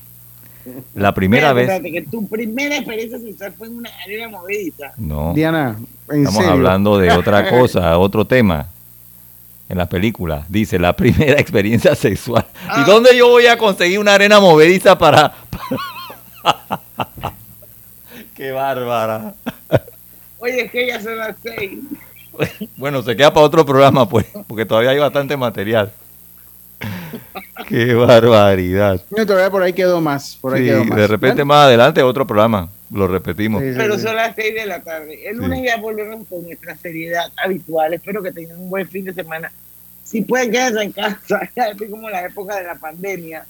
[0.94, 1.92] La primera Espérate, vez...
[1.92, 4.92] que tu primera experiencia sexual fue en una arena movediza.
[4.96, 5.32] No.
[5.34, 5.76] Diana,
[6.08, 6.52] en Estamos serio.
[6.52, 8.68] hablando de otra cosa, otro tema.
[9.68, 10.44] En las películas.
[10.48, 12.46] Dice, la primera experiencia sexual.
[12.68, 12.82] Ah.
[12.82, 15.34] ¿Y dónde yo voy a conseguir una arena movediza para...
[18.34, 19.34] Qué bárbara.
[20.38, 21.78] Oye, es que ya son las seis.
[22.76, 25.90] Bueno, se queda para otro programa, pues, porque todavía hay bastante material.
[27.68, 29.00] Qué barbaridad.
[29.10, 30.36] No, todavía por ahí quedó más.
[30.40, 30.98] Por ahí Sí, quedó más.
[30.98, 32.68] de repente Bueno, más adelante otro programa.
[32.92, 33.62] Lo repetimos.
[33.76, 35.28] Pero son las seis de la tarde.
[35.28, 35.42] El Sí.
[35.42, 37.94] lunes ya volvemos con nuestra seriedad habitual.
[37.94, 39.50] Espero que tengan un buen fin de semana.
[40.04, 41.40] Si pueden, quédense en casa.
[41.56, 43.44] Ya es como la época de la pandemia.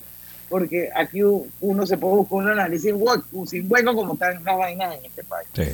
[0.48, 1.20] Porque aquí
[1.60, 5.04] uno se puede buscar una nariz sin hueco, sin hueco como están las vainas en
[5.04, 5.48] este país.
[5.52, 5.64] Sí.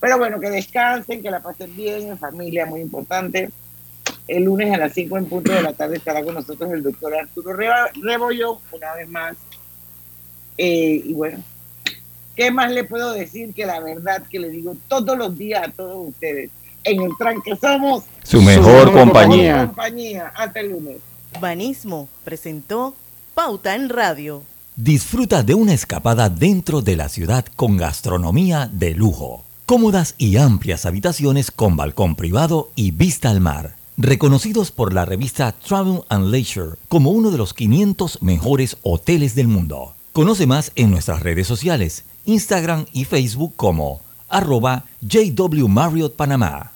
[0.00, 3.50] Pero bueno, que descansen, que la pasen bien, en familia, muy importante.
[4.28, 7.14] El lunes a las 5 en punto de la tarde estará con nosotros el doctor
[7.14, 9.36] Arturo Rebollón, una vez más.
[10.58, 11.38] Eh, y bueno,
[12.34, 15.70] ¿qué más le puedo decir que la verdad que le digo todos los días a
[15.70, 16.50] todos ustedes?
[16.82, 19.66] En el tranque somos Su mejor compañía.
[19.66, 20.32] compañía.
[20.36, 20.96] Hasta el lunes.
[21.40, 22.94] Banismo presentó
[23.34, 24.42] Pauta en Radio.
[24.76, 29.44] Disfruta de una escapada dentro de la ciudad con gastronomía de lujo.
[29.66, 33.74] Cómodas y amplias habitaciones con balcón privado y vista al mar.
[33.98, 39.48] Reconocidos por la revista Travel and Leisure como uno de los 500 mejores hoteles del
[39.48, 39.94] mundo.
[40.12, 46.75] Conoce más en nuestras redes sociales, Instagram y Facebook como arroba JW Marriott Panamá.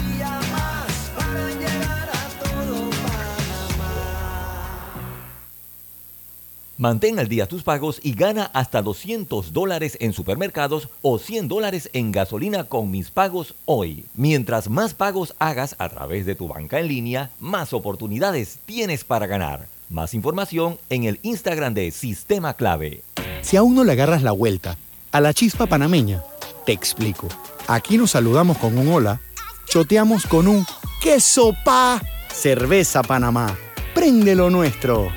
[6.81, 11.91] Mantén al día tus pagos y gana hasta 200 dólares en supermercados o 100 dólares
[11.93, 14.05] en gasolina con mis pagos hoy.
[14.15, 19.27] Mientras más pagos hagas a través de tu banca en línea, más oportunidades tienes para
[19.27, 19.67] ganar.
[19.91, 23.03] Más información en el Instagram de Sistema Clave.
[23.43, 24.75] Si aún no le agarras la vuelta
[25.11, 26.23] a la chispa panameña,
[26.65, 27.27] te explico.
[27.67, 29.21] Aquí nos saludamos con un hola,
[29.67, 30.65] choteamos con un
[30.99, 32.01] queso pa,
[32.33, 33.55] cerveza Panamá.
[33.93, 35.11] Prende lo nuestro.